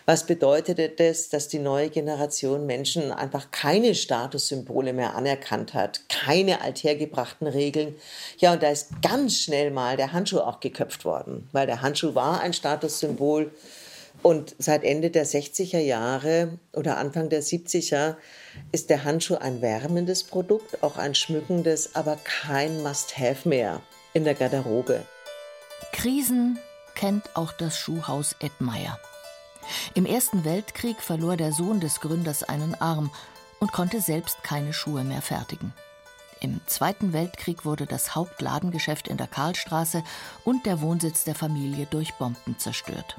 Was 0.09 0.25
bedeutete 0.25 0.89
das, 0.89 1.31
dass 1.31 1.49
die 1.49 1.59
neue 1.59 1.91
Generation 1.91 2.65
Menschen 2.65 3.11
einfach 3.11 3.51
keine 3.51 3.97
Statussymbole 3.97 4.93
mehr 4.93 5.17
anerkannt 5.17 5.75
hat, 5.75 6.09
keine 6.09 6.61
althergebrachten 6.61 7.49
Regeln? 7.49 7.97
Ja, 8.39 8.53
und 8.53 8.63
da 8.63 8.71
ist 8.71 9.03
ganz 9.03 9.37
schnell 9.37 9.73
mal 9.73 9.97
der 9.97 10.13
Handschuh 10.13 10.39
auch 10.39 10.61
geköpft 10.61 11.05
worden, 11.05 11.49
weil 11.51 11.67
der 11.67 11.83
Handschuh 11.83 12.15
war 12.15 12.41
ein 12.41 12.53
Statussymbol. 12.53 13.51
Und 14.23 14.55
seit 14.61 14.85
Ende 14.85 15.11
der 15.11 15.27
60er 15.27 15.81
Jahre 15.81 16.59
oder 16.73 16.99
Anfang 16.99 17.29
der 17.29 17.43
70er 17.43 18.15
ist 18.71 18.91
der 18.91 19.03
Handschuh 19.03 19.37
ein 19.37 19.61
wärmendes 19.61 20.23
Produkt, 20.23 20.85
auch 20.85 20.99
ein 20.99 21.17
schmückendes, 21.17 21.97
aber 21.97 22.17
kein 22.23 22.81
Must-Have 22.83 23.49
mehr 23.49 23.83
in 24.15 24.23
der 24.23 24.35
Garderobe. 24.35 25.03
Krisen 25.93 26.61
kennt 26.95 27.25
auch 27.35 27.53
das 27.53 27.77
Schuhhaus 27.77 28.37
Edmeier. 28.41 28.99
Im 29.95 30.07
Ersten 30.07 30.45
Weltkrieg 30.45 31.01
verlor 31.01 31.37
der 31.37 31.53
Sohn 31.53 31.81
des 31.81 32.01
Gründers 32.01 32.43
einen 32.43 32.75
Arm 32.75 33.11
und 33.61 33.73
konnte 33.73 34.01
selbst 34.01 34.43
keine 34.43 34.73
Schuhe 34.73 35.05
mehr 35.05 35.23
fertigen. 35.23 35.73
Im 36.41 36.61
Zweiten 36.67 37.13
Weltkrieg 37.13 37.65
wurde 37.65 37.87
das 37.87 38.15
Hauptladengeschäft 38.15 39.09
in 39.09 39.17
der 39.17 39.27
Karlstraße 39.27 40.03
und 40.45 40.67
der 40.67 40.81
Wohnsitz 40.83 41.25
der 41.25 41.35
Familie 41.35 41.87
durch 41.91 42.15
Bomben 42.15 42.59
zerstört. 42.59 43.17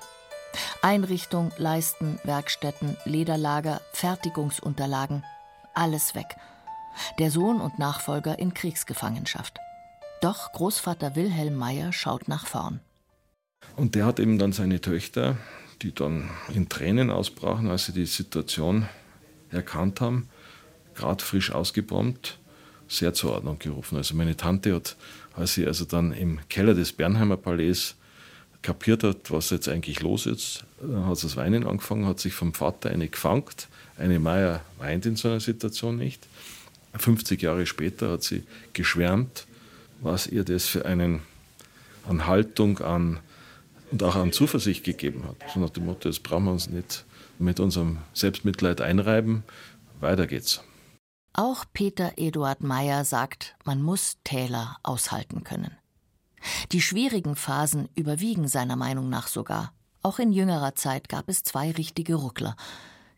Einrichtung, 0.81 1.51
Leisten, 1.57 2.19
Werkstätten, 2.23 2.95
Lederlager, 3.05 3.81
Fertigungsunterlagen, 3.93 5.23
alles 5.73 6.15
weg. 6.15 6.35
Der 7.19 7.31
Sohn 7.31 7.59
und 7.59 7.79
Nachfolger 7.79 8.39
in 8.39 8.53
Kriegsgefangenschaft. 8.53 9.59
Doch 10.21 10.51
Großvater 10.51 11.15
Wilhelm 11.15 11.55
Meyer 11.55 11.93
schaut 11.93 12.27
nach 12.27 12.47
vorn. 12.47 12.79
Und 13.75 13.95
der 13.95 14.05
hat 14.05 14.19
eben 14.19 14.39
dann 14.39 14.53
seine 14.53 14.81
Töchter, 14.81 15.37
die 15.81 15.93
dann 15.93 16.29
in 16.53 16.69
Tränen 16.69 17.09
ausbrachen, 17.09 17.69
als 17.69 17.85
sie 17.85 17.93
die 17.93 18.05
Situation 18.05 18.87
erkannt 19.51 20.01
haben, 20.01 20.27
gerade 20.95 21.23
frisch 21.23 21.51
ausgebombt, 21.51 22.39
sehr 22.87 23.13
zur 23.13 23.33
Ordnung 23.33 23.59
gerufen. 23.59 23.97
Also 23.97 24.15
meine 24.15 24.35
Tante 24.35 24.73
hat, 24.73 24.95
als 25.35 25.53
sie 25.53 25.65
also 25.65 25.85
dann 25.85 26.13
im 26.13 26.39
Keller 26.49 26.73
des 26.73 26.91
Bernheimer 26.93 27.37
Palais 27.37 27.95
kapiert 28.61 29.03
hat, 29.03 29.29
was 29.29 29.49
jetzt 29.51 29.69
eigentlich 29.69 30.01
los 30.01 30.25
ist, 30.25 30.65
hat 30.81 31.17
sie 31.17 31.27
das 31.27 31.35
Weinen 31.35 31.65
angefangen, 31.65 32.05
hat 32.05 32.19
sich 32.19 32.33
vom 32.33 32.53
Vater 32.53 32.89
eine 32.89 33.07
gefangt. 33.07 33.67
Eine 33.97 34.19
Meier 34.19 34.61
weint 34.77 35.05
in 35.05 35.15
so 35.15 35.27
einer 35.27 35.39
Situation 35.39 35.97
nicht. 35.97 36.25
50 36.95 37.41
Jahre 37.41 37.65
später 37.65 38.11
hat 38.11 38.23
sie 38.23 38.43
geschwärmt 38.73 39.47
was 39.99 40.27
ihr 40.27 40.43
das 40.43 40.67
für 40.67 40.85
einen 40.85 41.21
an 42.07 42.27
Haltung 42.27 42.79
an, 42.79 43.19
und 43.91 44.03
auch 44.03 44.15
an 44.15 44.31
Zuversicht 44.31 44.83
gegeben 44.83 45.23
hat. 45.27 45.37
So 45.53 45.59
nach 45.59 45.69
dem 45.69 45.85
Motto, 45.85 46.09
jetzt 46.09 46.23
brauchen 46.23 46.45
wir 46.45 46.51
uns 46.51 46.69
nicht 46.69 47.05
mit 47.39 47.59
unserem 47.59 47.99
Selbstmitleid 48.13 48.81
einreiben, 48.81 49.43
weiter 49.99 50.27
geht's. 50.27 50.61
Auch 51.33 51.65
Peter 51.71 52.13
Eduard 52.17 52.63
Meyer 52.63 53.05
sagt, 53.05 53.55
man 53.63 53.81
muss 53.81 54.17
Täler 54.23 54.77
aushalten 54.83 55.43
können. 55.43 55.71
Die 56.71 56.81
schwierigen 56.81 57.35
Phasen 57.35 57.89
überwiegen 57.95 58.47
seiner 58.47 58.75
Meinung 58.75 59.09
nach 59.09 59.27
sogar. 59.27 59.73
Auch 60.01 60.19
in 60.19 60.31
jüngerer 60.31 60.75
Zeit 60.75 61.09
gab 61.09 61.29
es 61.29 61.43
zwei 61.43 61.71
richtige 61.71 62.15
Ruckler. 62.15 62.55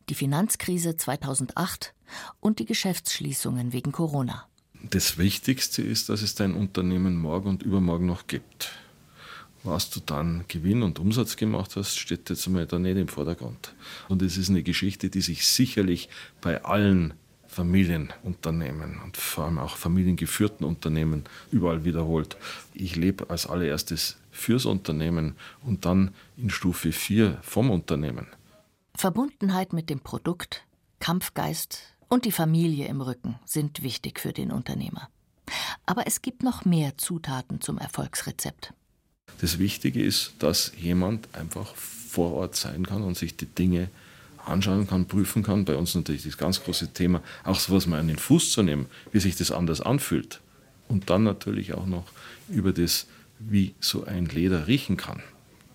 Die 0.10 0.16
Finanzkrise 0.16 0.98
2008 0.98 1.94
und 2.40 2.60
die 2.60 2.66
Geschäftsschließungen 2.66 3.74
wegen 3.74 3.92
Corona. 3.92 4.48
Das 4.90 5.18
Wichtigste 5.18 5.82
ist, 5.82 6.10
dass 6.10 6.22
es 6.22 6.36
dein 6.36 6.56
Unternehmen 6.56 7.18
morgen 7.18 7.50
und 7.50 7.64
übermorgen 7.64 8.06
noch 8.06 8.28
gibt. 8.28 8.72
Was 9.64 9.90
du 9.90 10.00
dann 10.00 10.46
Gewinn 10.48 10.84
und 10.84 11.00
Umsatz 11.00 11.36
gemacht 11.36 11.76
hast, 11.76 11.98
steht 11.98 12.30
jetzt 12.30 12.48
einmal 12.48 12.66
da 12.66 12.80
nicht 12.80 12.98
im 12.98 13.08
Vordergrund. 13.08 13.74
Und 14.08 14.22
es 14.22 14.38
ist 14.38 14.50
eine 14.50 14.64
Geschichte, 14.64 15.10
die 15.10 15.22
sich 15.22 15.46
sicherlich 15.48 16.10
bei 16.42 16.64
allen 16.64 17.14
Familienunternehmen 17.48 19.02
und 19.04 19.18
vor 19.18 19.46
allem 19.46 19.58
auch 19.58 19.76
familiengeführten 19.76 20.66
Unternehmen 20.66 21.24
überall 21.52 21.84
wiederholt. 21.84 22.38
Ich 22.74 22.96
lebe 22.96 23.30
als 23.30 23.48
allererstes 23.48 24.18
fürs 24.32 24.66
Unternehmen 24.66 25.36
und 25.66 25.86
dann 25.86 26.12
in 26.38 26.50
Stufe 26.50 26.92
4 26.92 27.40
vom 27.42 27.72
Unternehmen. 27.72 28.28
Verbundenheit 28.96 29.74
mit 29.74 29.90
dem 29.90 30.00
Produkt, 30.00 30.64
Kampfgeist 31.00 31.96
und 32.08 32.26
die 32.26 32.32
Familie 32.32 32.88
im 32.88 33.02
Rücken 33.02 33.40
sind 33.46 33.82
wichtig 33.82 34.20
für 34.20 34.32
den 34.32 34.52
Unternehmer. 34.52 35.10
Aber 35.86 36.06
es 36.06 36.22
gibt 36.22 36.44
noch 36.44 36.66
mehr 36.66 36.98
Zutaten 36.98 37.62
zum 37.62 37.78
Erfolgsrezept. 37.78 38.74
Das 39.42 39.60
Wichtige 39.60 40.04
ist, 40.04 40.34
dass 40.40 40.72
jemand 40.78 41.28
einfach 41.34 41.74
vor 41.76 42.34
Ort 42.34 42.56
sein 42.56 42.86
kann 42.86 43.04
und 43.04 43.18
sich 43.18 43.36
die 43.36 43.46
Dinge 43.46 43.90
anschauen 44.46 44.88
kann, 44.88 45.06
prüfen 45.06 45.44
kann. 45.44 45.66
Bei 45.66 45.76
uns 45.76 45.96
natürlich 45.96 46.24
das 46.24 46.38
ganz 46.38 46.64
große 46.64 46.94
Thema, 46.94 47.22
auch 47.44 47.60
so 47.60 47.74
was 47.74 47.88
mal 47.88 48.00
an 48.00 48.08
den 48.08 48.18
Fuß 48.18 48.52
zu 48.52 48.64
nehmen, 48.64 48.88
wie 49.12 49.20
sich 49.20 49.36
das 49.36 49.52
anders 49.52 49.82
anfühlt. 49.82 50.42
Und 50.88 51.10
dann 51.10 51.24
natürlich 51.24 51.74
auch 51.74 51.86
noch 51.86 52.06
über 52.50 52.74
das, 52.74 53.06
wie 53.38 53.76
so 53.80 54.06
ein 54.06 54.26
Leder 54.26 54.68
riechen 54.68 54.98
kann. 54.98 55.22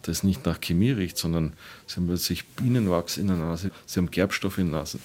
Das 0.03 0.23
nicht 0.23 0.45
nach 0.45 0.61
Chemie 0.61 0.91
riecht, 0.91 1.17
sondern 1.17 1.55
sie 1.87 1.97
haben 1.97 2.09
plötzlich 2.09 2.45
Bienenwachs 2.45 3.17
in 3.17 3.29
der 3.29 3.37
Nase, 3.37 3.71
sie 3.87 4.01
haben 4.01 4.11
Gerbstoff 4.11 4.59
in 4.59 4.71
der 4.71 4.81
Nase. 4.81 4.99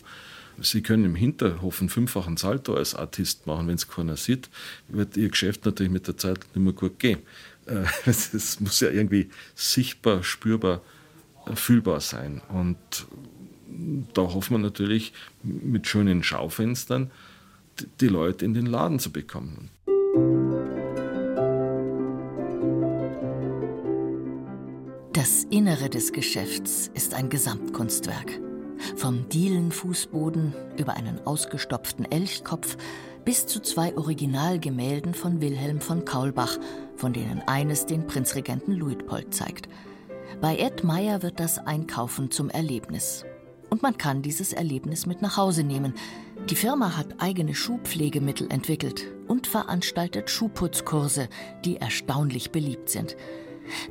Sie 0.61 0.81
können 0.81 1.05
im 1.05 1.15
Hinterhof 1.15 1.79
einen 1.79 1.87
fünffachen 1.87 2.35
Salto 2.35 2.73
als 2.73 2.93
Artist 2.93 3.47
machen, 3.47 3.67
wenn 3.67 3.75
es 3.75 3.87
keiner 3.87 4.17
sieht, 4.17 4.49
wird 4.89 5.15
Ihr 5.15 5.29
Geschäft 5.29 5.63
natürlich 5.63 5.91
mit 5.91 6.05
der 6.07 6.17
Zeit 6.17 6.39
nicht 6.39 6.57
mehr 6.57 6.73
gut 6.73 6.99
gehen. 6.99 7.19
Es 8.05 8.59
muss 8.59 8.79
ja 8.79 8.89
irgendwie 8.89 9.29
sichtbar, 9.55 10.23
spürbar, 10.23 10.81
äh, 11.45 11.55
fühlbar 11.55 12.01
sein. 12.01 12.41
Und 12.49 12.77
da 14.13 14.21
hoffen 14.21 14.55
wir 14.55 14.59
natürlich 14.59 15.13
mit 15.43 15.87
schönen 15.87 16.23
Schaufenstern 16.23 17.11
die 18.01 18.07
Leute 18.07 18.45
in 18.45 18.53
den 18.53 18.65
Laden 18.65 18.99
zu 18.99 19.11
bekommen. 19.11 19.69
Das 25.13 25.43
Innere 25.49 25.89
des 25.89 26.13
Geschäfts 26.13 26.89
ist 26.93 27.13
ein 27.13 27.29
Gesamtkunstwerk. 27.29 28.39
Vom 28.95 29.27
Dielenfußboden 29.29 30.53
über 30.77 30.93
einen 30.93 31.19
ausgestopften 31.25 32.09
Elchkopf 32.09 32.77
bis 33.29 33.45
zu 33.45 33.59
zwei 33.59 33.95
Originalgemälden 33.95 35.13
von 35.13 35.39
Wilhelm 35.39 35.81
von 35.81 36.03
Kaulbach, 36.03 36.57
von 36.95 37.13
denen 37.13 37.43
eines 37.45 37.85
den 37.85 38.07
Prinzregenten 38.07 38.73
Luitpold 38.73 39.35
zeigt. 39.35 39.69
Bei 40.41 40.57
Ed 40.57 40.83
Meyer 40.83 41.21
wird 41.21 41.39
das 41.39 41.59
Einkaufen 41.59 42.31
zum 42.31 42.49
Erlebnis. 42.49 43.25
Und 43.69 43.83
man 43.83 43.99
kann 43.99 44.23
dieses 44.23 44.51
Erlebnis 44.51 45.05
mit 45.05 45.21
nach 45.21 45.37
Hause 45.37 45.61
nehmen. 45.61 45.93
Die 46.49 46.55
Firma 46.55 46.97
hat 46.97 47.21
eigene 47.21 47.53
Schuhpflegemittel 47.53 48.51
entwickelt 48.51 49.05
und 49.27 49.45
veranstaltet 49.45 50.31
Schuhputzkurse, 50.31 51.29
die 51.63 51.77
erstaunlich 51.77 52.49
beliebt 52.49 52.89
sind. 52.89 53.15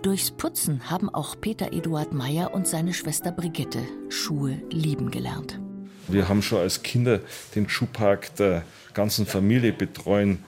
Durchs 0.02 0.32
Putzen 0.32 0.90
haben 0.90 1.08
auch 1.08 1.36
Peter 1.40 1.72
Eduard 1.72 2.12
Meyer 2.12 2.52
und 2.54 2.66
seine 2.66 2.92
Schwester 2.92 3.30
Brigitte 3.30 3.84
Schuhe 4.08 4.60
lieben 4.72 5.12
gelernt. 5.12 5.60
Wir 6.08 6.28
haben 6.28 6.42
schon 6.42 6.58
als 6.58 6.82
Kinder 6.82 7.20
den 7.54 7.68
Schuhpark 7.68 8.34
der 8.36 8.64
ganzen 8.94 9.26
Familie 9.26 9.72
betreuen 9.72 10.44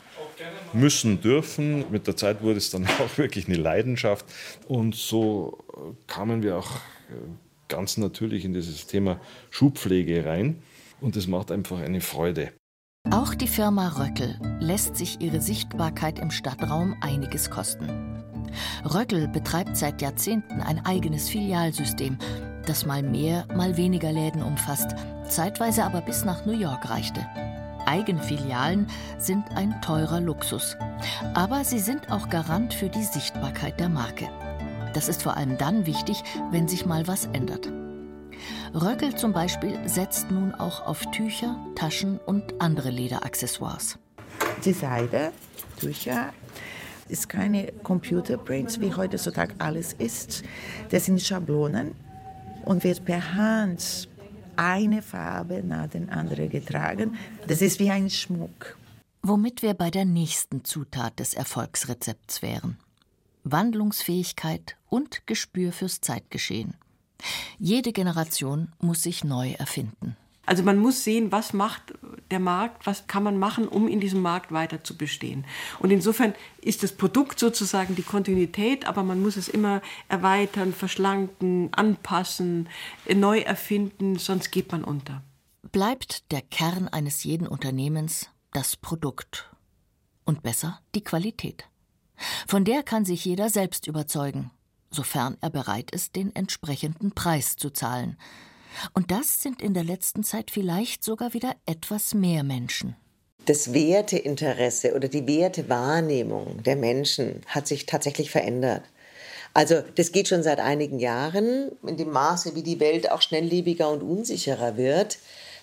müssen, 0.73 1.21
dürfen. 1.21 1.85
Mit 1.91 2.07
der 2.07 2.17
Zeit 2.17 2.43
wurde 2.43 2.59
es 2.59 2.71
dann 2.71 2.87
auch 2.99 3.19
wirklich 3.19 3.47
eine 3.47 3.57
Leidenschaft. 3.57 4.25
Und 4.67 4.95
so 4.95 5.59
kamen 6.07 6.43
wir 6.43 6.57
auch 6.57 6.77
äh, 6.77 7.13
ganz 7.69 7.97
natürlich 7.97 8.45
in 8.45 8.55
dieses 8.55 8.87
Thema 8.87 9.21
Schuhpflege 9.51 10.25
rein. 10.25 10.63
Und 11.01 11.17
es 11.17 11.27
macht 11.27 11.51
einfach 11.51 11.81
eine 11.81 12.01
Freude. 12.01 12.53
Auch 13.09 13.35
die 13.35 13.49
Firma 13.49 13.89
Röckel 13.89 14.39
lässt 14.61 14.97
sich 14.97 15.21
ihre 15.21 15.41
Sichtbarkeit 15.41 16.19
im 16.19 16.31
Stadtraum 16.31 16.97
einiges 17.01 17.51
kosten. 17.51 17.89
Röckel 18.85 19.27
betreibt 19.27 19.77
seit 19.77 20.03
Jahrzehnten 20.03 20.61
ein 20.61 20.85
eigenes 20.85 21.29
Filialsystem, 21.29 22.19
das 22.67 22.85
mal 22.85 23.03
mehr, 23.03 23.47
mal 23.57 23.77
weniger 23.77 24.13
Läden 24.13 24.43
umfasst, 24.43 24.95
zeitweise 25.29 25.85
aber 25.85 26.03
bis 26.03 26.25
nach 26.25 26.45
New 26.45 26.59
York 26.59 26.91
reichte. 26.91 27.27
Eigene 27.87 28.23
Filialen 28.23 28.87
sind 29.19 29.45
ein 29.57 29.81
teurer 29.81 30.21
Luxus, 30.21 30.77
aber 31.35 31.65
sie 31.65 31.81
sind 31.81 32.13
auch 32.13 32.29
Garant 32.29 32.75
für 32.75 32.91
die 32.91 33.05
Sichtbarkeit 33.05 33.81
der 33.81 33.89
Marke. 33.89 34.29
Das 34.93 35.09
ist 35.09 35.23
vor 35.23 35.37
allem 35.37 35.57
dann 35.57 35.87
wichtig, 35.87 36.23
wenn 36.51 36.69
sich 36.69 36.85
mal 36.85 37.09
was 37.09 37.27
ändert. 37.27 37.73
Röckel 38.73 39.17
zum 39.17 39.33
Beispiel 39.33 39.77
setzt 39.89 40.31
nun 40.31 40.55
auch 40.55 40.87
auf 40.87 41.05
Tücher, 41.11 41.59
Taschen 41.75 42.19
und 42.19 42.61
andere 42.61 42.91
Lederaccessoires. 42.91 43.99
Die 44.65 44.73
Seide, 44.73 45.33
Tücher, 45.77 46.33
ist 47.09 47.29
keine 47.29 47.73
Computerprints, 47.83 48.81
wie 48.81 48.95
heutzutage 48.95 49.55
alles 49.59 49.93
ist. 49.95 50.45
Das 50.91 51.07
sind 51.07 51.21
Schablonen 51.21 51.97
und 52.65 52.85
wird 52.85 53.05
per 53.05 53.35
Hand 53.35 54.09
eine 54.55 55.03
Farbe 55.03 55.65
nach 55.65 55.89
der 55.89 56.09
anderen 56.13 56.49
getragen. 56.49 57.17
Das 57.49 57.63
ist 57.63 57.81
wie 57.81 57.91
ein 57.91 58.09
Schmuck. 58.09 58.79
Womit 59.23 59.63
wir 59.63 59.75
bei 59.75 59.91
der 59.91 60.05
nächsten 60.05 60.65
Zutat 60.65 61.19
des 61.19 61.35
Erfolgsrezepts 61.35 62.41
wären. 62.41 62.79
Wandlungsfähigkeit 63.43 64.77
und 64.89 65.27
Gespür 65.27 65.73
fürs 65.73 66.01
Zeitgeschehen. 66.01 66.77
Jede 67.59 67.93
Generation 67.93 68.73
muss 68.81 69.03
sich 69.03 69.25
neu 69.25 69.53
erfinden. 69.53 70.17
Also 70.47 70.65
man 70.65 70.79
muss 70.79 71.05
sehen, 71.05 71.31
was 71.31 71.53
macht 71.53 71.95
der 72.33 72.41
Markt, 72.41 72.85
was 72.85 73.07
kann 73.07 73.23
man 73.23 73.39
machen, 73.39 73.69
um 73.69 73.87
in 73.87 74.01
diesem 74.01 74.21
Markt 74.21 74.51
weiter 74.51 74.83
zu 74.83 74.97
bestehen. 74.97 75.45
Und 75.79 75.93
insofern 75.93 76.35
ist 76.61 76.83
das 76.83 76.93
Produkt 76.93 77.39
sozusagen 77.39 77.95
die 77.95 78.03
Kontinuität, 78.03 78.85
aber 78.85 79.05
man 79.05 79.23
muss 79.23 79.37
es 79.37 79.49
immer 79.49 79.81
erweitern, 80.09 80.73
verschlanken, 80.73 81.73
anpassen, 81.73 82.69
neu 83.15 83.39
erfinden, 83.41 84.19
sonst 84.19 84.51
geht 84.51 84.73
man 84.73 84.83
unter. 84.83 85.23
Bleibt 85.71 86.33
der 86.33 86.43
Kern 86.43 86.89
eines 86.89 87.23
jeden 87.23 87.47
Unternehmens 87.47 88.29
das 88.53 88.77
Produkt 88.77 89.51
und 90.25 90.43
besser 90.43 90.81
die 90.97 91.05
Qualität. 91.05 91.69
Von 92.49 92.65
der 92.65 92.83
kann 92.83 93.05
sich 93.05 93.25
jeder 93.25 93.51
selbst 93.51 93.87
überzeugen, 93.87 94.51
sofern 94.91 95.37
er 95.41 95.51
bereit 95.51 95.91
ist, 95.91 96.17
den 96.17 96.35
entsprechenden 96.35 97.13
Preis 97.13 97.57
zu 97.57 97.71
zahlen. 97.71 98.17
Und 98.95 99.11
das 99.11 99.43
sind 99.43 99.63
in 99.63 99.75
der 99.75 99.85
letzten 99.85 100.23
Zeit 100.23 100.51
vielleicht 100.51 101.03
sogar 101.03 101.35
wieder 101.35 101.55
etwas 101.67 102.15
mehr 102.15 102.43
Menschen. 102.43 102.97
Das 103.47 103.73
Werteinteresse 103.73 104.95
oder 104.95 105.09
die 105.09 105.27
Wertewahrnehmung 105.27 106.63
der 106.63 106.77
Menschen 106.77 107.41
hat 107.47 107.67
sich 107.67 107.87
tatsächlich 107.87 108.31
verändert. 108.31 108.83
Also 109.55 109.83
das 109.97 110.13
geht 110.13 110.29
schon 110.29 110.43
seit 110.43 110.61
einigen 110.61 110.99
Jahren. 111.01 111.73
In 111.85 111.97
dem 111.97 112.11
Maße, 112.11 112.55
wie 112.55 112.63
die 112.63 112.79
Welt 112.81 113.11
auch 113.11 113.23
schnelllebiger 113.23 113.91
und 113.91 114.03
unsicherer 114.03 114.77
wird, 114.77 115.19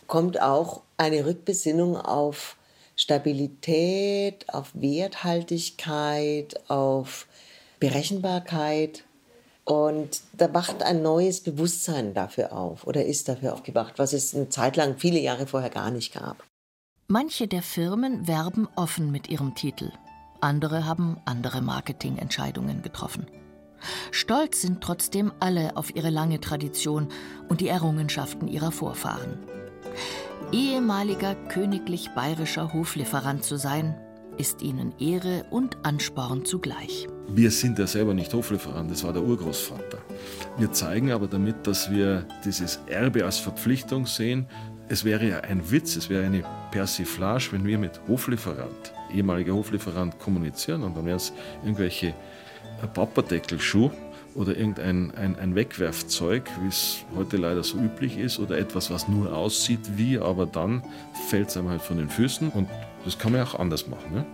kommt 0.07 0.41
auch 0.41 0.81
eine 0.97 1.25
Rückbesinnung 1.25 1.95
auf 1.95 2.57
Stabilität, 2.95 4.51
auf 4.53 4.71
Werthaltigkeit, 4.73 6.59
auf 6.69 7.27
Berechenbarkeit. 7.79 9.03
Und 9.67 10.21
da 10.31 10.53
wacht 10.53 10.81
ein 10.81 11.01
neues 11.01 11.41
Bewusstsein 11.41 12.13
dafür 12.13 12.53
auf 12.53 12.87
oder 12.87 13.03
ist 13.03 13.27
dafür 13.27 13.51
aufgewacht, 13.51 13.95
was 13.99 14.13
es 14.13 14.33
eine 14.33 14.47
Zeit 14.47 14.77
lang, 14.77 14.95
viele 14.97 15.19
Jahre 15.19 15.45
vorher 15.45 15.69
gar 15.69 15.91
nicht 15.91 16.13
gab. 16.13 16.41
Manche 17.07 17.49
der 17.49 17.61
Firmen 17.61 18.29
werben 18.29 18.69
offen 18.77 19.11
mit 19.11 19.27
ihrem 19.27 19.55
Titel. 19.55 19.91
Andere 20.39 20.85
haben 20.85 21.17
andere 21.25 21.61
Marketingentscheidungen 21.61 22.81
getroffen. 22.81 23.27
Stolz 24.11 24.61
sind 24.61 24.79
trotzdem 24.79 25.33
alle 25.41 25.75
auf 25.75 25.93
ihre 25.93 26.11
lange 26.11 26.39
Tradition 26.39 27.09
und 27.49 27.59
die 27.59 27.67
Errungenschaften 27.67 28.47
ihrer 28.47 28.71
Vorfahren. 28.71 29.37
Ehemaliger 30.53 31.35
königlich 31.49 32.11
bayerischer 32.15 32.71
Hoflieferant 32.71 33.43
zu 33.43 33.57
sein, 33.57 33.99
ist 34.37 34.61
ihnen 34.61 34.97
Ehre 34.97 35.45
und 35.49 35.85
Ansporn 35.85 36.45
zugleich. 36.45 37.09
Wir 37.29 37.51
sind 37.51 37.77
ja 37.77 37.85
selber 37.87 38.13
nicht 38.13 38.33
Hoflieferant, 38.33 38.89
das 38.89 39.03
war 39.03 39.11
der 39.11 39.21
Urgroßvater. 39.21 39.97
Wir 40.57 40.71
zeigen 40.71 41.11
aber 41.11 41.27
damit, 41.27 41.67
dass 41.67 41.91
wir 41.91 42.25
dieses 42.45 42.79
Erbe 42.87 43.25
als 43.25 43.37
Verpflichtung 43.37 44.05
sehen. 44.05 44.47
Es 44.87 45.03
wäre 45.03 45.27
ja 45.27 45.39
ein 45.41 45.69
Witz, 45.69 45.97
es 45.97 46.09
wäre 46.09 46.25
eine 46.25 46.43
Persiflage, 46.71 47.49
wenn 47.51 47.65
wir 47.65 47.77
mit 47.77 47.99
Hoflieferant, 48.07 48.93
ehemaliger 49.13 49.53
Hoflieferant, 49.53 50.17
kommunizieren 50.19 50.83
und 50.83 50.95
dann 50.95 51.05
wären 51.05 51.17
es 51.17 51.33
irgendwelche 51.63 52.13
Papadeckelschuhe 52.93 53.91
oder 54.33 54.55
irgendein 54.55 55.13
ein, 55.15 55.35
ein 55.37 55.55
Wegwerfzeug, 55.55 56.49
wie 56.61 56.67
es 56.69 57.03
heute 57.15 57.35
leider 57.35 57.63
so 57.63 57.77
üblich 57.77 58.17
ist, 58.17 58.39
oder 58.39 58.57
etwas, 58.57 58.89
was 58.89 59.09
nur 59.09 59.35
aussieht 59.35 59.97
wie, 59.97 60.17
aber 60.17 60.45
dann 60.45 60.81
fällt 61.27 61.49
es 61.49 61.57
einem 61.57 61.69
halt 61.69 61.81
von 61.81 61.97
den 61.97 62.09
Füßen 62.09 62.49
und 62.49 62.69
das 63.03 63.17
kann 63.17 63.33
man 63.33 63.41
auch 63.41 63.55
anders 63.55 63.87
machen. 63.87 64.13
Ne? 64.13 64.25